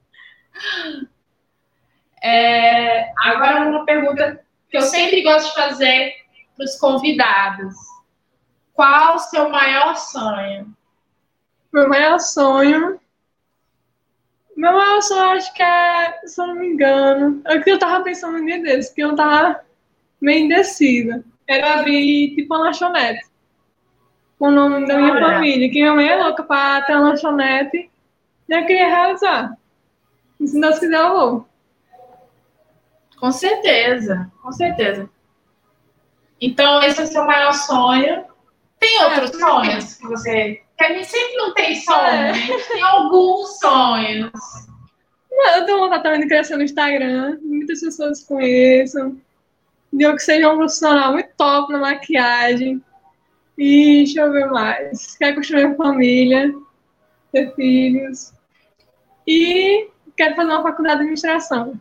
[2.23, 4.41] É, agora uma pergunta
[4.71, 6.13] que eu sempre gosto de fazer
[6.57, 7.75] para os convidados.
[8.73, 10.75] Qual o seu maior sonho?
[11.73, 13.01] Meu maior sonho.
[14.57, 17.79] Meu maior sonho, acho que é, se eu não me engano, é o que eu
[17.79, 19.61] tava pensando dia deles, que eu tava
[20.21, 21.23] meio indecisa.
[21.47, 23.25] Era abrir, tipo, uma lanchonete.
[24.39, 25.27] Com o nome da minha Olha.
[25.27, 25.69] família.
[25.69, 27.91] Que minha mãe é louca pra ter uma lanchonete.
[28.49, 29.57] E eu queria realizar.
[30.41, 31.49] E se Deus quiser, eu vou.
[33.19, 35.09] Com certeza, com certeza.
[36.41, 38.25] Então, esse é o seu maior sonho.
[38.79, 39.39] Tem outros É.
[39.39, 40.63] sonhos que você.
[40.77, 42.33] Que a gente sempre não tem sonho, É.
[42.33, 42.39] né?
[42.71, 44.33] tem alguns sonhos.
[45.31, 47.39] Não, Eu tenho vontade também de crescer no Instagram.
[47.43, 49.17] Muitas pessoas conheçam.
[49.93, 52.83] De eu que seja um profissional muito top na maquiagem.
[53.57, 55.17] E deixa eu ver mais.
[55.17, 56.55] Quero construir uma família,
[57.33, 58.33] ter filhos.
[59.27, 61.81] E quero fazer uma faculdade de administração.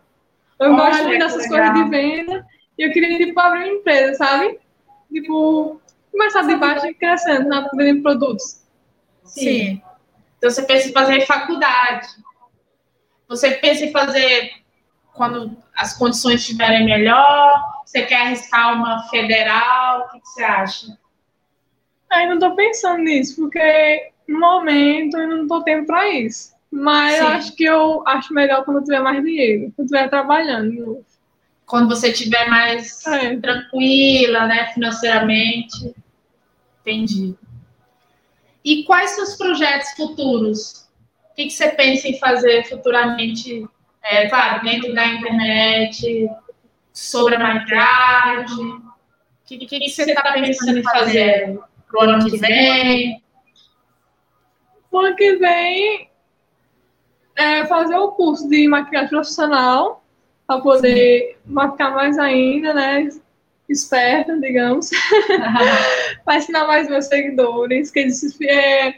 [0.60, 1.74] Eu Olha, gosto muito dessas legal.
[1.74, 2.48] coisas de venda.
[2.78, 4.60] E eu queria, tipo, abrir uma empresa, sabe?
[5.12, 8.62] Tipo, começar de baixo e crescendo, na vendendo produtos.
[9.24, 9.82] Sim.
[10.38, 12.08] Então você pensa em fazer faculdade.
[13.28, 14.52] Você pensa em fazer
[15.13, 17.63] quando as condições estiverem melhor.
[17.86, 20.02] Você quer arriscar uma federal?
[20.02, 20.98] O que, que você acha?
[22.10, 26.54] Ainda não tô pensando nisso, porque no momento eu não tô tempo pra isso.
[26.76, 27.23] Mas Sim.
[27.23, 31.06] acho que eu acho melhor quando tiver mais dinheiro, quando estiver trabalhando.
[31.65, 33.38] Quando você estiver mais É.
[33.38, 35.96] tranquila, né, financeiramente.
[36.82, 37.34] Entendi.
[38.62, 40.90] E quais seus projetos futuros?
[41.32, 43.65] O que, que você pensa em fazer futuramente?
[44.04, 46.30] É, claro, dentro da internet,
[46.92, 48.65] sobre a maquiagem.
[48.65, 48.84] O
[49.46, 51.58] que, que, que você está pensando em fazer
[51.88, 53.23] pro ano que vem?
[54.92, 56.10] O ano que vem
[57.36, 60.04] é fazer o curso de maquiagem profissional
[60.48, 63.10] para poder maquiar mais ainda, né?
[63.67, 64.90] Esperta, digamos.
[66.23, 68.96] para ensinar mais meus seguidores, que eles é,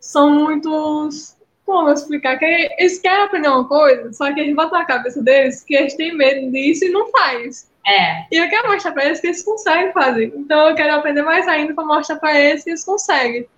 [0.00, 1.36] são muitos.
[1.64, 2.36] Como eu explicar?
[2.36, 2.44] Que
[2.78, 6.16] eles querem aprender uma coisa, só que eles botam na cabeça deles que eles têm
[6.16, 7.70] medo disso e não faz.
[7.86, 10.32] É, E eu quero mostrar para eles que eles conseguem fazer.
[10.36, 13.48] Então eu quero aprender mais ainda para mostrar para eles que eles conseguem.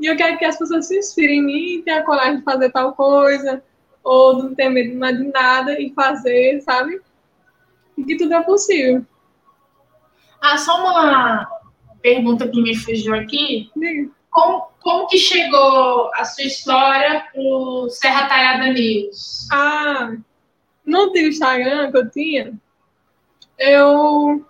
[0.00, 2.44] E eu quero que as pessoas se inspirem em mim e tenham a coragem de
[2.44, 3.62] fazer tal coisa,
[4.02, 7.00] ou não ter medo mais de nada e fazer, sabe?
[7.98, 9.04] e que tudo é possível.
[10.40, 11.48] Ah, só uma
[12.00, 13.70] pergunta que me fugiu aqui.
[14.30, 19.48] Como, como que chegou a sua história pro Serra Talhada News?
[19.50, 20.12] Ah,
[20.86, 22.54] no antigo Instagram que eu tinha,
[23.58, 24.46] eu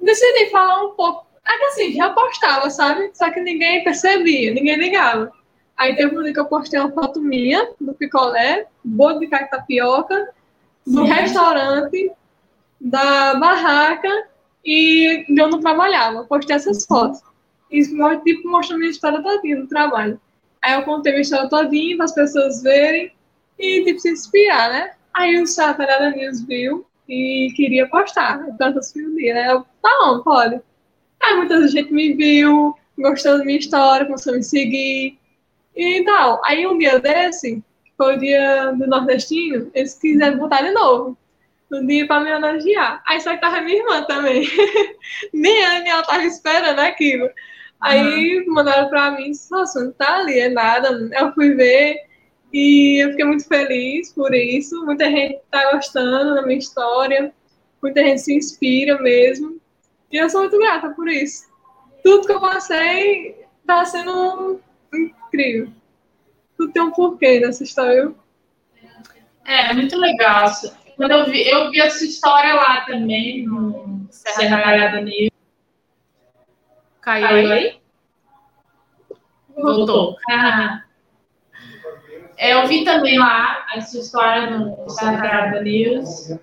[0.00, 1.26] decidi falar um pouco.
[1.46, 3.10] É que assim, já postava, sabe?
[3.14, 5.32] Só que ninguém percebia, ninguém ligava.
[5.76, 9.48] Aí teve um dia que eu postei uma foto minha do picolé, bolo de carne
[9.48, 10.28] tapioca,
[10.86, 11.12] do Sim.
[11.12, 12.12] restaurante,
[12.80, 14.28] da barraca
[14.64, 16.18] e eu trabalhava.
[16.18, 17.22] Eu postei essas fotos.
[17.70, 17.82] E
[18.24, 20.20] tipo, mostrando minha história todinha no trabalho.
[20.60, 23.12] Aí eu contei minha história todinha para as pessoas verem
[23.58, 24.92] e tipo, se inspirar, né?
[25.14, 28.44] Aí o Chatarada News viu e queria postar.
[28.58, 30.60] Tantas filmes Aí eu, tá bom, pode.
[31.22, 35.18] Aí muita gente me viu, gostou da minha história, começou a me seguir
[35.76, 36.40] e tal.
[36.44, 37.62] Aí um dia desse,
[37.96, 41.16] foi o dia do nordestino, eles quiseram botar de novo.
[41.72, 43.02] Um dia pra me homenagear.
[43.06, 44.44] Aí só que tava minha irmã também.
[45.32, 47.30] Nem ela, nem ela tava esperando aquilo.
[47.80, 50.88] Aí mandaram pra mim, nossa, não tá ali, é nada.
[51.12, 51.96] Eu fui ver
[52.52, 54.84] e eu fiquei muito feliz por isso.
[54.84, 57.32] Muita gente tá gostando da minha história.
[57.80, 59.60] Muita gente se inspira mesmo.
[60.10, 61.48] E eu sou muito grata por isso.
[62.02, 64.60] Tudo que eu passei tá sendo
[64.92, 65.68] incrível.
[66.56, 68.02] Tudo tem um porquê nessa história.
[68.02, 68.16] viu?
[69.44, 70.50] É, muito legal.
[70.96, 75.30] Quando eu vi, eu vi essa história lá também, no Serra Talhada News.
[77.00, 77.52] Caiu Caiu aí?
[77.52, 77.80] aí?
[79.56, 80.16] Voltou.
[80.30, 80.84] Ah.
[82.36, 86.38] É, Eu vi também lá essa história no Serra News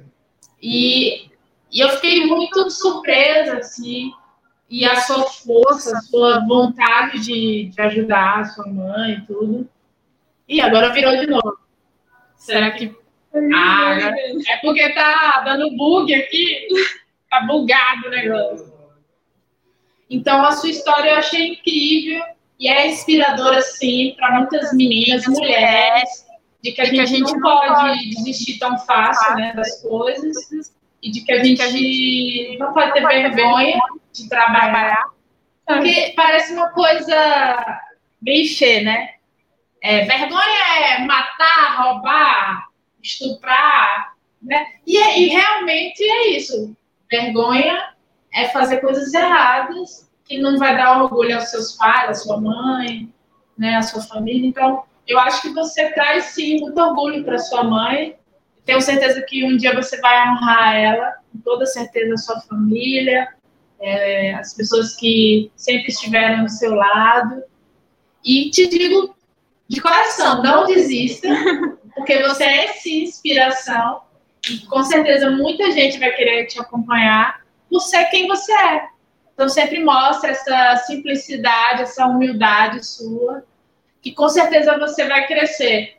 [0.62, 1.30] e,
[1.72, 4.12] e eu fiquei muito surpresa, assim,
[4.70, 9.70] e a sua força, a sua vontade de, de ajudar a sua mãe e tudo.
[10.48, 11.58] E agora virou de novo.
[12.36, 12.96] Será que.
[13.54, 13.98] Ah,
[14.48, 16.68] é porque tá dando bug aqui,
[17.30, 18.74] tá bugado o negócio.
[20.10, 22.24] Então, a sua história eu achei incrível
[22.58, 26.26] e é inspiradora, sim, para muitas meninas, mulheres,
[26.64, 31.32] de que a gente não pode desistir tão fácil né, das coisas e de que
[31.32, 33.80] a gente não pode ter vergonha
[34.14, 35.06] de trabalhar.
[35.66, 37.82] Porque parece uma coisa
[38.24, 39.10] clichê, né?
[39.82, 42.68] É, vergonha é matar, roubar,
[43.04, 44.66] estuprar, né?
[44.86, 46.76] E, é- e realmente é isso.
[47.10, 47.94] Vergonha
[48.34, 53.12] é fazer coisas erradas que não vai dar orgulho aos seus pais, à sua mãe,
[53.58, 54.48] né, à sua família.
[54.48, 58.16] Então, eu acho que você traz sim muito orgulho para sua mãe.
[58.68, 63.30] Tenho certeza que um dia você vai honrar ela, com toda certeza a sua família,
[63.80, 67.44] é, as pessoas que sempre estiveram do seu lado.
[68.26, 69.16] E te digo
[69.70, 71.30] de coração, não desista,
[71.96, 74.02] porque você é sim inspiração.
[74.52, 78.86] E com certeza muita gente vai querer te acompanhar por ser quem você é.
[79.34, 83.46] Então sempre mostra essa simplicidade, essa humildade sua,
[84.02, 85.97] que com certeza você vai crescer.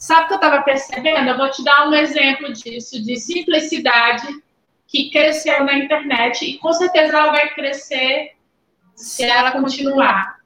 [0.00, 1.28] Sabe o que eu estava percebendo?
[1.28, 4.26] Eu vou te dar um exemplo disso, de simplicidade
[4.86, 8.32] que cresceu na internet e com certeza ela vai crescer
[8.96, 10.40] se ela continuar.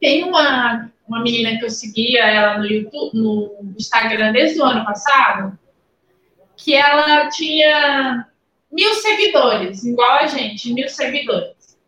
[0.00, 4.84] Tem uma, uma menina que eu seguia ela no YouTube, no Instagram desde o ano
[4.84, 5.56] passado,
[6.56, 8.26] que ela tinha
[8.72, 11.78] mil seguidores, igual a gente, mil seguidores.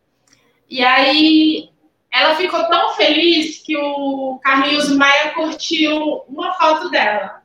[0.71, 1.71] E aí
[2.13, 7.43] ela ficou tão feliz que o Carlinhos Maia curtiu uma foto dela.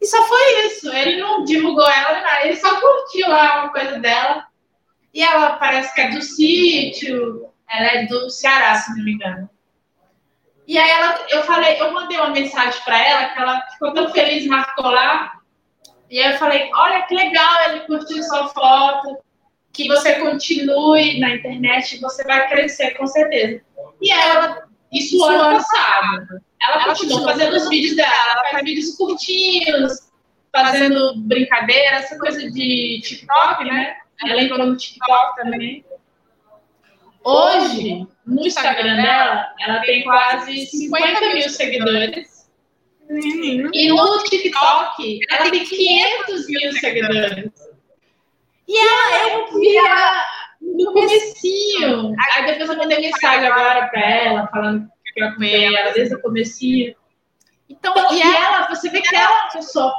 [0.00, 0.92] E só foi isso.
[0.92, 4.46] Ele não divulgou ela, ele só curtiu lá uma coisa dela.
[5.14, 9.48] E ela parece que é do sítio, ela é do Ceará, se não me engano.
[10.66, 14.10] E aí ela, eu falei, eu mandei uma mensagem para ela que ela ficou tão
[14.10, 15.40] feliz, marcou lá.
[16.08, 19.18] E aí eu falei, olha que legal, ele curtiu sua foto,
[19.72, 23.62] que você continue na internet, você vai crescer com certeza.
[24.00, 28.94] E ela, isso no ano passado, ela, continuou fazendo os vídeos dela, ela faz vídeos
[28.96, 30.10] curtinhos,
[30.52, 33.96] fazendo brincadeira, essa coisa de TikTok, né?
[34.24, 35.84] Ela entrou no TikTok também.
[37.24, 42.48] Hoje, no Instagram dela, ela tem quase 50 mil seguidores.
[43.08, 47.71] E no TikTok, ela tem 500 mil seguidores.
[48.72, 50.24] E ela, eu vi ela
[50.62, 52.14] no comecinho.
[52.32, 56.22] Aí depois eu mandei mensagem agora pra ela, falando que eu acompanhei ela desde o
[56.22, 56.94] comecinho.
[57.68, 59.92] Então, Então, e e ela, ela, você vê que ela é uma pessoa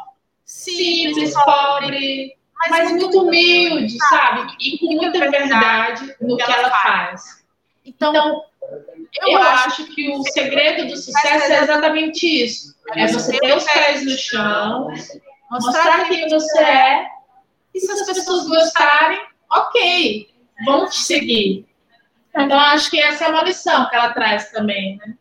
[0.43, 2.35] simples, pobre,
[2.69, 4.51] mas muito humilde, sabe?
[4.59, 7.45] E com muita verdade no que ela faz.
[7.85, 8.43] então, Então,
[9.29, 12.73] eu acho que o segredo do sucesso é exatamente isso.
[12.95, 14.87] É você ter os pés no chão,
[15.51, 17.07] mostrar quem você é
[17.73, 19.19] E se as pessoas gostarem,
[19.51, 20.29] ok,
[20.65, 21.65] vão te seguir.
[22.35, 25.15] Então, acho que essa é uma lição que ela traz também, né?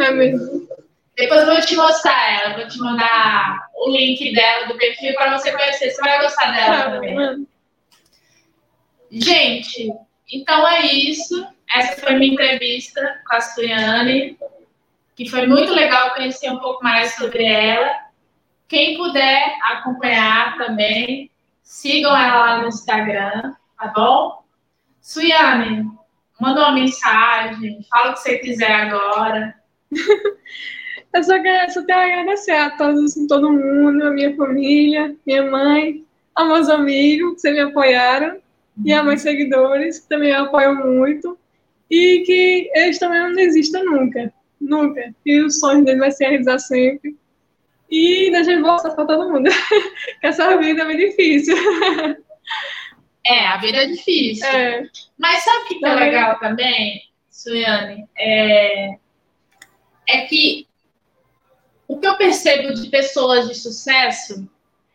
[0.00, 0.68] É mesmo.
[1.16, 5.36] Depois eu vou te mostrar ela, vou te mandar o link dela, do perfil, para
[5.38, 5.90] você conhecer.
[5.90, 7.14] Você vai gostar dela Tá, também.
[7.14, 7.46] mano.
[9.10, 9.92] Gente,
[10.32, 11.46] então é isso.
[11.74, 14.38] Essa foi minha entrevista com a Suiane,
[15.14, 17.90] que foi muito legal conhecer um pouco mais sobre ela.
[18.66, 21.29] Quem puder acompanhar também,
[21.70, 24.42] sigam ela lá no Instagram, tá bom?
[25.00, 25.88] Suiane,
[26.40, 29.54] manda uma mensagem, fala o que você quiser agora.
[31.14, 35.16] Eu só quero, só tenho a agradecer a todos, assim, todo mundo, a minha família,
[35.24, 36.04] minha mãe,
[36.34, 38.38] aos meus amigos que me apoiaram,
[38.84, 41.38] e a meus seguidores, que também me apoiam muito,
[41.88, 46.58] e que eles também não desistam nunca, nunca, que os sonhos deles vai se realizar
[46.58, 47.16] sempre.
[47.90, 49.50] E deixa eu mostrar para todo mundo,
[50.20, 51.56] que essa vida é muito difícil.
[53.26, 54.46] É, a vida é difícil.
[54.46, 54.82] É,
[55.18, 58.06] Mas sabe o que, que é legal também, Suiane?
[58.16, 58.90] É,
[60.08, 60.66] é que
[61.88, 64.48] o que eu percebo de pessoas de sucesso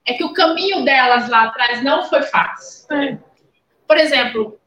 [0.06, 2.88] é que o caminho delas lá atrás não foi fácil.
[2.96, 3.18] é,
[3.88, 4.60] Por exemplo,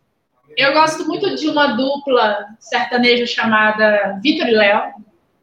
[0.57, 4.93] eu gosto muito de uma dupla sertaneja chamada Vitor e Léo.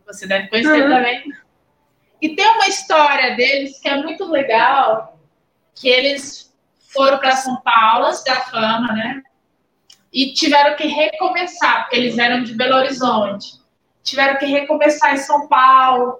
[0.05, 0.89] Você deve conhecer Uhum.
[0.89, 1.23] também.
[2.25, 5.19] E tem uma história deles que é muito legal,
[5.75, 6.51] que eles
[6.91, 9.21] foram para São Paulo, da fama, né?
[10.11, 13.59] E tiveram que recomeçar, porque eles eram de Belo Horizonte.
[14.01, 16.19] Tiveram que recomeçar em São Paulo,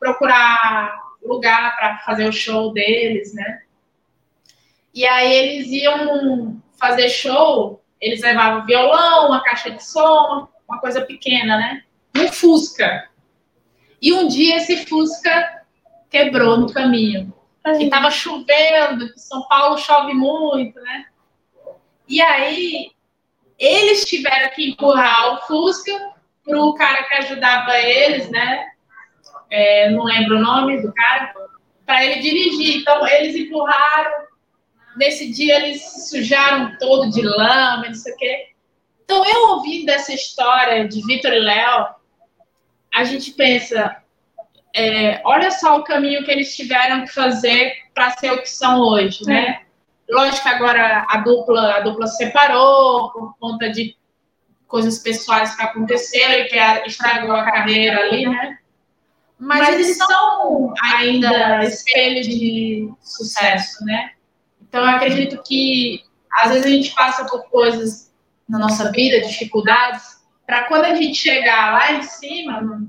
[0.00, 3.60] procurar lugar para fazer o show deles, né?
[4.94, 11.02] E aí eles iam fazer show, eles levavam violão, uma caixa de som, uma coisa
[11.02, 11.82] pequena, né?
[12.16, 13.10] Um Fusca.
[14.00, 15.62] E um dia esse Fusca
[16.10, 17.32] quebrou no caminho.
[17.66, 21.06] E estava chovendo, São Paulo chove muito, né?
[22.08, 22.90] E aí
[23.58, 26.12] eles tiveram que empurrar o Fusca
[26.44, 28.68] para o cara que ajudava eles, né?
[29.50, 31.34] É, não lembro o nome do cara,
[31.84, 32.80] para ele dirigir.
[32.80, 34.28] Então eles empurraram.
[34.96, 38.48] Nesse dia eles se sujaram todo de lama, não sei o quê.
[39.04, 41.88] Então eu ouvindo essa história de Vitor e Léo,
[42.94, 43.96] a gente pensa,
[44.74, 48.80] é, olha só o caminho que eles tiveram que fazer para ser o que são
[48.80, 49.62] hoje, né?
[50.08, 53.94] Lógico que agora a dupla, a dupla se separou por conta de
[54.66, 58.58] coisas pessoais que aconteceram e que a- estragou a carreira ali, né?
[59.38, 64.12] Mas eles são ainda espelho de sucesso, né?
[64.60, 68.12] Então eu acredito que às vezes a gente passa por coisas
[68.48, 70.17] na nossa vida, dificuldades,
[70.48, 72.82] para quando a gente chegar lá em cima,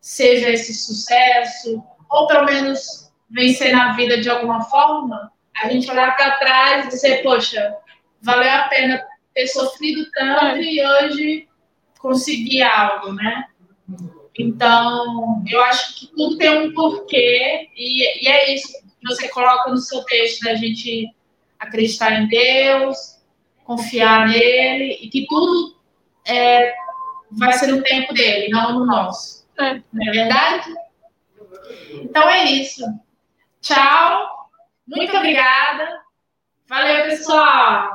[0.00, 6.16] seja esse sucesso, ou pelo menos vencer na vida de alguma forma, a gente olhar
[6.16, 7.76] para trás e dizer, poxa,
[8.22, 11.48] valeu a pena ter sofrido tanto e hoje
[11.98, 13.48] conseguir algo, né?
[14.38, 19.70] Então, eu acho que tudo tem um porquê, e, e é isso que você coloca
[19.70, 21.14] no seu texto, da gente
[21.58, 23.22] acreditar em Deus,
[23.62, 25.76] confiar nele, e que tudo
[26.26, 26.74] é,
[27.36, 29.46] vai ser no tempo dele, não no nosso.
[29.58, 29.80] É.
[29.92, 30.74] Não é verdade?
[31.92, 32.84] Então é isso.
[33.60, 34.50] Tchau.
[34.86, 36.00] Muito obrigada.
[36.66, 37.90] Valeu, pessoal.